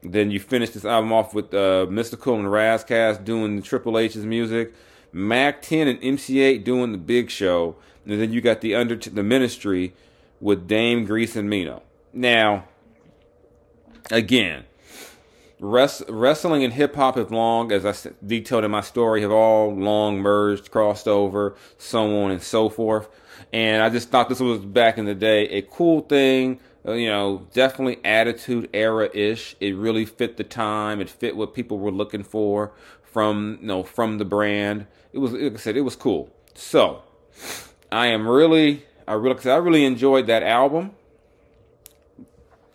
Then 0.01 0.31
you 0.31 0.39
finish 0.39 0.71
this 0.71 0.83
album 0.83 1.13
off 1.13 1.35
with 1.35 1.53
uh, 1.53 1.85
Mystikal 1.91 2.39
and 2.39 2.51
Ras 2.51 2.83
Kass 2.83 3.19
doing 3.19 3.61
Triple 3.61 3.99
H's 3.99 4.25
music, 4.25 4.73
Mack 5.13 5.61
10 5.61 5.87
and 5.87 5.99
MC 6.01 6.37
Eiht 6.37 6.63
doing 6.63 6.91
the 6.91 6.97
Big 6.97 7.29
Show, 7.29 7.75
and 8.03 8.19
then 8.19 8.33
you 8.33 8.41
got 8.41 8.61
the 8.61 8.73
under 8.73 8.95
the 8.95 9.21
Ministry 9.21 9.93
with 10.41 10.67
Dame 10.67 11.05
Grease 11.05 11.35
and 11.35 11.47
Mino. 11.47 11.83
Now, 12.11 12.65
again, 14.11 14.65
res- 15.59 16.03
wrestling 16.07 16.63
and 16.63 16.73
hip 16.73 16.95
hop 16.95 17.15
have 17.15 17.31
long, 17.31 17.71
as 17.71 17.85
I 17.85 18.11
detailed 18.25 18.63
in 18.63 18.71
my 18.71 18.81
story, 18.81 19.21
have 19.21 19.31
all 19.31 19.73
long 19.73 20.19
merged, 20.19 20.71
crossed 20.71 21.07
over, 21.07 21.55
so 21.77 22.23
on 22.23 22.31
and 22.31 22.41
so 22.41 22.69
forth. 22.69 23.09
And 23.53 23.81
I 23.81 23.89
just 23.89 24.09
thought 24.09 24.29
this 24.29 24.39
was 24.39 24.59
back 24.59 24.97
in 24.97 25.05
the 25.05 25.15
day 25.15 25.47
a 25.49 25.61
cool 25.61 26.01
thing. 26.01 26.59
Uh, 26.85 26.93
you 26.93 27.09
know, 27.09 27.47
definitely 27.53 27.99
attitude 28.05 28.69
era 28.73 29.09
ish. 29.13 29.55
It 29.59 29.75
really 29.75 30.05
fit 30.05 30.37
the 30.37 30.43
time. 30.43 31.01
It 31.01 31.09
fit 31.09 31.35
what 31.35 31.53
people 31.53 31.77
were 31.77 31.91
looking 31.91 32.23
for 32.23 32.71
from 33.01 33.57
you 33.61 33.67
know 33.67 33.83
from 33.83 34.17
the 34.17 34.25
brand. 34.25 34.87
It 35.11 35.19
was 35.19 35.33
like 35.33 35.53
I 35.53 35.57
said, 35.57 35.77
it 35.77 35.81
was 35.81 35.95
cool. 35.95 36.29
So 36.53 37.03
I 37.91 38.07
am 38.07 38.27
really, 38.27 38.85
I 39.07 39.13
really, 39.13 39.49
I 39.49 39.55
really 39.55 39.85
enjoyed 39.85 40.27
that 40.27 40.43
album 40.43 40.91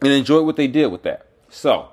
and 0.04 0.14
enjoy 0.14 0.42
what 0.42 0.56
they 0.56 0.66
did 0.66 0.86
with 0.86 1.02
that. 1.02 1.26
So, 1.48 1.88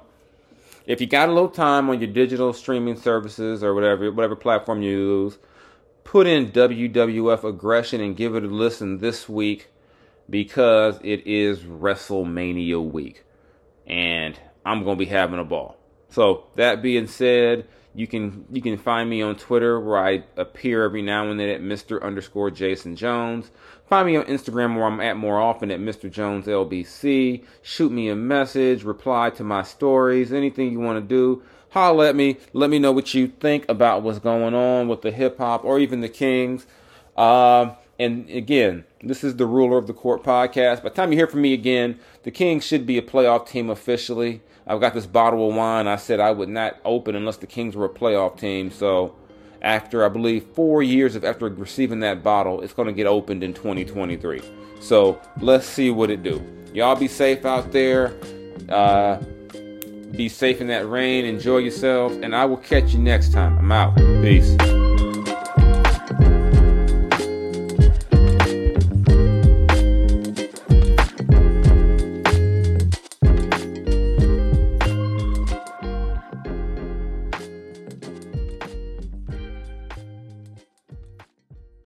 if 0.85 0.99
you 0.99 1.07
got 1.07 1.29
a 1.29 1.31
little 1.31 1.49
time 1.49 1.89
on 1.89 1.99
your 1.99 2.11
digital 2.11 2.53
streaming 2.53 2.95
services 2.97 3.63
or 3.63 3.73
whatever 3.73 4.11
whatever 4.11 4.35
platform 4.35 4.81
you 4.81 4.91
use, 4.91 5.37
put 6.03 6.27
in 6.27 6.51
WWF 6.51 7.43
Aggression 7.43 8.01
and 8.01 8.15
give 8.15 8.35
it 8.35 8.43
a 8.43 8.47
listen 8.47 8.97
this 8.97 9.29
week 9.29 9.67
because 10.29 10.99
it 11.03 11.25
is 11.27 11.59
WrestleMania 11.59 12.83
week. 12.83 13.23
And 13.85 14.39
I'm 14.65 14.83
going 14.83 14.97
to 14.97 15.05
be 15.05 15.09
having 15.09 15.39
a 15.39 15.43
ball. 15.43 15.77
So 16.09 16.45
that 16.55 16.81
being 16.81 17.07
said, 17.07 17.67
you 17.93 18.07
can 18.07 18.45
you 18.51 18.61
can 18.61 18.77
find 18.77 19.09
me 19.09 19.21
on 19.21 19.35
Twitter 19.35 19.79
where 19.79 19.97
I 19.97 20.23
appear 20.37 20.83
every 20.83 21.01
now 21.01 21.29
and 21.29 21.39
then 21.39 21.49
at 21.49 21.61
Mr. 21.61 22.01
underscore 22.01 22.51
Jason 22.51 22.95
Jones. 22.95 23.51
Find 23.91 24.07
me 24.07 24.15
on 24.15 24.23
Instagram 24.23 24.77
where 24.77 24.85
I'm 24.85 25.01
at 25.01 25.17
more 25.17 25.37
often 25.37 25.69
at 25.69 25.81
Mr. 25.81 26.09
Jones 26.09 26.45
LBC. 26.45 27.43
Shoot 27.61 27.91
me 27.91 28.07
a 28.07 28.15
message, 28.15 28.85
reply 28.85 29.31
to 29.31 29.43
my 29.43 29.63
stories, 29.63 30.31
anything 30.31 30.71
you 30.71 30.79
want 30.79 30.97
to 30.97 31.05
do. 31.05 31.43
Holler 31.71 32.05
at 32.05 32.15
me. 32.15 32.37
Let 32.53 32.69
me 32.69 32.79
know 32.79 32.93
what 32.93 33.13
you 33.13 33.27
think 33.27 33.65
about 33.67 34.01
what's 34.01 34.19
going 34.19 34.53
on 34.53 34.87
with 34.87 35.01
the 35.01 35.11
hip 35.11 35.39
hop 35.39 35.65
or 35.65 35.77
even 35.77 35.99
the 35.99 36.07
Kings. 36.07 36.65
Um, 37.17 37.73
and 37.99 38.29
again, 38.29 38.85
this 39.03 39.25
is 39.25 39.35
the 39.35 39.45
Ruler 39.45 39.77
of 39.77 39.87
the 39.87 39.93
Court 39.93 40.23
podcast. 40.23 40.83
By 40.83 40.87
the 40.87 40.95
time 40.95 41.11
you 41.11 41.17
hear 41.17 41.27
from 41.27 41.41
me 41.41 41.51
again, 41.51 41.99
the 42.23 42.31
Kings 42.31 42.65
should 42.65 42.85
be 42.85 42.97
a 42.97 43.01
playoff 43.01 43.45
team 43.45 43.69
officially. 43.69 44.41
I've 44.65 44.79
got 44.79 44.93
this 44.93 45.05
bottle 45.05 45.49
of 45.49 45.53
wine 45.53 45.87
I 45.87 45.97
said 45.97 46.21
I 46.21 46.31
would 46.31 46.47
not 46.47 46.77
open 46.85 47.13
unless 47.13 47.35
the 47.35 47.45
Kings 47.45 47.75
were 47.75 47.87
a 47.87 47.89
playoff 47.89 48.39
team. 48.39 48.71
So 48.71 49.15
after 49.61 50.05
I 50.05 50.09
believe 50.09 50.43
four 50.53 50.83
years 50.83 51.15
of 51.15 51.23
after 51.23 51.47
receiving 51.47 51.99
that 52.01 52.23
bottle, 52.23 52.61
it's 52.61 52.73
going 52.73 52.87
to 52.87 52.93
get 52.93 53.07
opened 53.07 53.43
in 53.43 53.53
2023. 53.53 54.41
So 54.79 55.21
let's 55.39 55.65
see 55.65 55.91
what 55.91 56.09
it 56.09 56.23
do. 56.23 56.43
Y'all 56.73 56.95
be 56.95 57.07
safe 57.07 57.45
out 57.45 57.71
there. 57.71 58.13
Uh, 58.69 59.17
be 60.11 60.27
safe 60.29 60.61
in 60.61 60.67
that 60.67 60.89
rain. 60.89 61.25
Enjoy 61.25 61.57
yourselves, 61.57 62.17
and 62.17 62.35
I 62.35 62.45
will 62.45 62.57
catch 62.57 62.93
you 62.93 62.99
next 62.99 63.31
time. 63.31 63.57
I'm 63.57 63.71
out. 63.71 63.95
Peace. 64.21 64.57